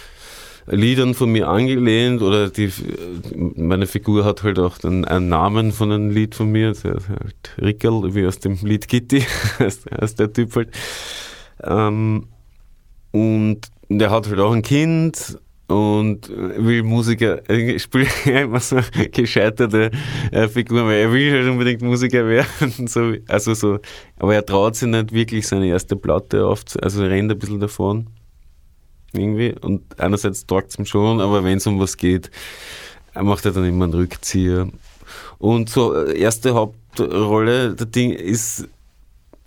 Liedern 0.66 1.14
von 1.14 1.32
mir 1.32 1.48
angelehnt 1.48 2.22
oder 2.22 2.48
die, 2.50 2.70
meine 3.34 3.86
Figur 3.86 4.24
hat 4.24 4.42
halt 4.42 4.58
auch 4.58 4.78
dann 4.78 5.04
einen 5.04 5.28
Namen 5.28 5.72
von 5.72 5.90
einem 5.90 6.10
Lied 6.10 6.34
von 6.34 6.50
mir, 6.50 6.68
also 6.68 6.90
halt 6.90 7.56
Rickel, 7.60 8.14
wie 8.14 8.26
aus 8.26 8.38
dem 8.38 8.58
Lied 8.62 8.86
Kitty, 8.88 9.20
heißt 9.58 10.18
der 10.18 10.32
Typ 10.32 10.54
halt. 10.54 10.70
Ähm, 11.62 12.26
und 13.10 13.60
der 13.88 14.10
hat 14.10 14.28
halt 14.28 14.40
auch 14.40 14.52
ein 14.52 14.62
Kind 14.62 15.38
und 15.66 16.28
will 16.28 16.82
Musiker, 16.82 17.48
ich 17.50 17.82
spiele 17.82 18.06
immer 18.42 18.60
so 18.60 18.78
gescheiterte 19.10 19.90
äh, 20.30 20.48
Figur, 20.48 20.86
weil 20.86 21.00
er 21.00 21.12
will 21.12 21.32
halt 21.32 21.48
unbedingt 21.48 21.82
Musiker 21.82 22.26
werden. 22.26 22.46
So, 22.88 23.14
also 23.28 23.54
so, 23.54 23.78
aber 24.16 24.34
er 24.34 24.44
traut 24.44 24.76
sich 24.76 24.88
nicht 24.88 25.12
wirklich 25.12 25.46
seine 25.46 25.66
erste 25.66 25.96
Platte 25.96 26.46
auf, 26.46 26.64
also 26.80 27.04
rennt 27.04 27.32
ein 27.32 27.38
bisschen 27.38 27.60
davon 27.60 28.08
irgendwie. 29.14 29.54
Und 29.60 29.82
einerseits 29.98 30.46
taugt 30.46 30.70
es 30.70 30.78
ihm 30.78 30.86
schon, 30.86 31.20
aber 31.20 31.44
wenn 31.44 31.58
es 31.58 31.66
um 31.66 31.80
was 31.80 31.96
geht, 31.96 32.30
macht 33.14 33.44
er 33.44 33.52
dann 33.52 33.64
immer 33.64 33.84
einen 33.84 33.94
Rückzieher. 33.94 34.68
Und 35.38 35.68
so, 35.68 35.94
äh, 35.94 36.18
erste 36.18 36.54
Hauptrolle, 36.54 37.74
der 37.74 37.86
Ding 37.86 38.12
ist 38.12 38.68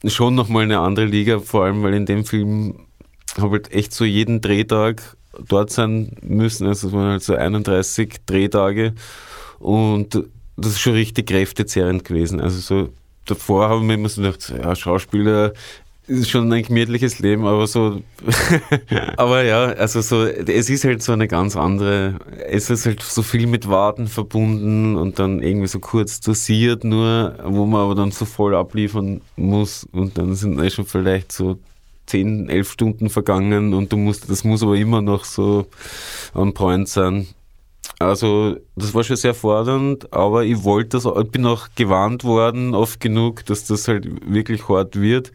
schon 0.06 0.36
nochmal 0.36 0.64
eine 0.64 0.80
andere 0.80 1.06
Liga, 1.06 1.40
vor 1.40 1.66
allem, 1.66 1.84
weil 1.84 1.94
in 1.94 2.06
dem 2.06 2.26
Film 2.26 2.86
habe 3.38 3.54
halt 3.54 3.72
echt 3.72 3.94
so 3.94 4.06
jeden 4.06 4.42
Drehtag 4.42 5.02
dort 5.48 5.72
sein 5.72 6.16
müssen. 6.22 6.68
Also 6.68 6.88
es 6.88 6.94
waren 6.94 7.12
halt 7.12 7.24
so 7.24 7.36
31 7.36 8.18
Drehtage 8.26 8.94
und 9.60 10.24
das 10.58 10.74
ist 10.74 10.80
schon 10.80 10.94
richtig 10.94 11.28
kräftezehrend 11.28 12.06
gewesen. 12.06 12.40
Also 12.40 12.60
so 12.60 12.90
davor 13.26 13.70
habe 13.70 13.82
ich 13.82 13.88
mir 13.88 13.96
immer 13.96 14.10
so 14.10 14.22
gedacht, 14.22 14.54
ja, 14.56 14.76
Schauspieler 14.76 15.54
ist 16.08 16.30
schon 16.30 16.52
ein 16.52 16.64
gemütliches 16.64 17.20
Leben, 17.20 17.46
aber 17.46 17.68
so, 17.68 18.02
aber 19.18 19.44
ja, 19.44 19.66
also 19.66 20.02
so, 20.02 20.24
es 20.24 20.70
ist 20.70 20.84
halt 20.84 21.02
so 21.02 21.14
eine 21.14 21.28
ganz 21.28 21.56
andere, 21.56 22.16
es 22.48 22.70
ist 22.70 22.86
halt 22.86 23.02
so 23.02 23.24
viel 23.24 23.48
mit 23.48 23.68
Warten 23.68 24.08
verbunden 24.08 24.96
und 24.96 25.20
dann 25.20 25.42
irgendwie 25.42 25.68
so 25.68 25.80
kurz 25.80 26.20
dosiert 26.20 26.84
nur, 26.84 27.36
wo 27.44 27.66
man 27.66 27.82
aber 27.82 27.96
dann 27.96 28.12
so 28.12 28.26
voll 28.26 28.56
abliefern 28.56 29.22
muss 29.36 29.88
und 29.92 30.18
dann 30.18 30.36
sind 30.36 30.60
eh 30.60 30.70
schon 30.70 30.86
vielleicht 30.86 31.32
so 31.32 31.58
10, 32.08 32.50
11 32.50 32.72
Stunden 32.72 33.10
vergangen 33.10 33.74
und 33.74 33.92
du 33.92 33.98
musst, 33.98 34.30
das 34.30 34.44
muss 34.44 34.62
aber 34.62 34.76
immer 34.76 35.02
noch 35.02 35.26
so 35.26 35.66
on 36.36 36.54
point 36.54 36.88
sein. 36.88 37.28
Also, 38.00 38.58
das 38.76 38.94
war 38.94 39.04
schon 39.04 39.16
sehr 39.16 39.34
fordernd, 39.34 40.12
aber 40.12 40.44
ich 40.44 40.64
wollte 40.64 40.98
das, 40.98 41.06
ich 41.06 41.32
bin 41.32 41.46
auch 41.46 41.70
gewarnt 41.76 42.24
worden 42.24 42.76
oft 42.76 43.00
genug, 43.00 43.46
dass 43.46 43.66
das 43.66 43.88
halt 43.88 44.06
wirklich 44.32 44.68
hart 44.68 45.00
wird. 45.00 45.32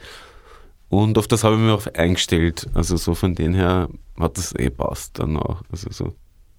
Und 0.91 1.16
auf 1.18 1.28
das 1.28 1.45
habe 1.45 1.55
ich 1.55 1.61
mich 1.62 1.70
auch 1.70 1.86
eingestellt. 1.95 2.68
Also 2.74 2.97
so 2.97 3.14
von 3.14 3.34
dem 3.34 3.55
her 3.55 3.88
hat 4.18 4.36
das 4.36 4.55
eh 4.57 4.70
passt 4.70 5.18
dann 5.20 5.36
auch. 5.36 5.62
Also 5.70 5.88
so. 5.91 6.12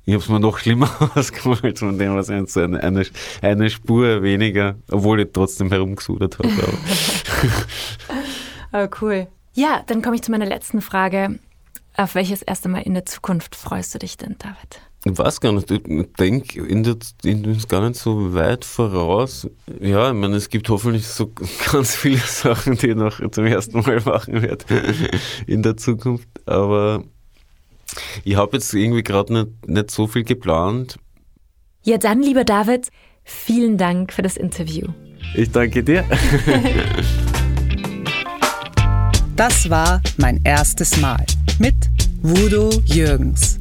Ich 0.06 0.14
habe 0.14 0.24
es 0.24 0.30
mir 0.30 0.40
noch 0.40 0.58
schlimmer 0.58 0.90
ausgemalt 1.16 1.78
von 1.78 2.00
dem, 2.00 2.16
was 2.16 2.30
ich 2.30 2.50
so 2.50 2.62
eine, 2.62 2.82
eine, 2.82 3.06
eine 3.42 3.70
Spur 3.70 4.24
weniger, 4.24 4.76
obwohl 4.90 5.20
ich 5.20 5.28
trotzdem 5.34 5.70
herumgesudert 5.70 6.40
habe. 6.40 6.50
oh, 8.72 8.88
cool. 9.02 9.28
Ja, 9.54 9.84
dann 9.86 10.02
komme 10.02 10.16
ich 10.16 10.24
zu 10.24 10.32
meiner 10.32 10.46
letzten 10.46 10.82
Frage. 10.82 11.38
Auf 11.98 12.16
welches 12.16 12.42
erste 12.42 12.70
Mal 12.70 12.84
in 12.84 12.94
der 12.94 13.06
Zukunft 13.06 13.54
freust 13.56 13.94
du 13.94 14.00
dich 14.00 14.16
denn, 14.16 14.38
David? 14.40 14.82
Ich 15.04 15.18
weiß 15.18 15.42
gar 15.42 15.52
nicht, 15.52 15.72
ich 15.72 15.82
denke, 16.20 16.64
in 16.64 16.84
der, 16.84 16.96
in, 17.24 17.58
gar 17.68 17.88
nicht 17.88 18.00
so 18.00 18.36
weit 18.36 18.64
voraus. 18.64 19.48
Ja, 19.80 20.10
ich 20.12 20.16
meine, 20.16 20.36
es 20.36 20.50
gibt 20.50 20.70
hoffentlich 20.70 21.08
so 21.08 21.32
ganz 21.72 21.96
viele 21.96 22.20
Sachen, 22.20 22.78
die 22.78 22.90
ich 22.90 22.96
noch 22.96 23.20
zum 23.32 23.46
ersten 23.48 23.80
Mal 23.80 24.00
machen 24.02 24.44
werde 24.44 24.66
in 25.48 25.64
der 25.64 25.76
Zukunft. 25.76 26.28
Aber 26.46 27.04
ich 28.24 28.36
habe 28.36 28.58
jetzt 28.58 28.74
irgendwie 28.76 29.02
gerade 29.02 29.34
nicht, 29.34 29.68
nicht 29.68 29.90
so 29.90 30.06
viel 30.06 30.24
geplant. 30.24 30.98
Ja, 31.84 31.98
dann, 31.98 32.22
lieber 32.22 32.44
David, 32.44 32.90
vielen 33.24 33.80
Dank 33.80 34.14
für 34.14 34.22
das 34.22 34.38
Interview. 34.38 34.88
Ich 35.34 35.50
danke 35.50 35.84
dir. 35.84 36.06
das 39.36 39.68
war 39.68 40.00
mein 40.18 40.42
erstes 40.44 41.02
Mal 41.02 41.26
mit 41.58 41.76
Voodoo 42.22 42.70
Jürgens. 42.86 43.61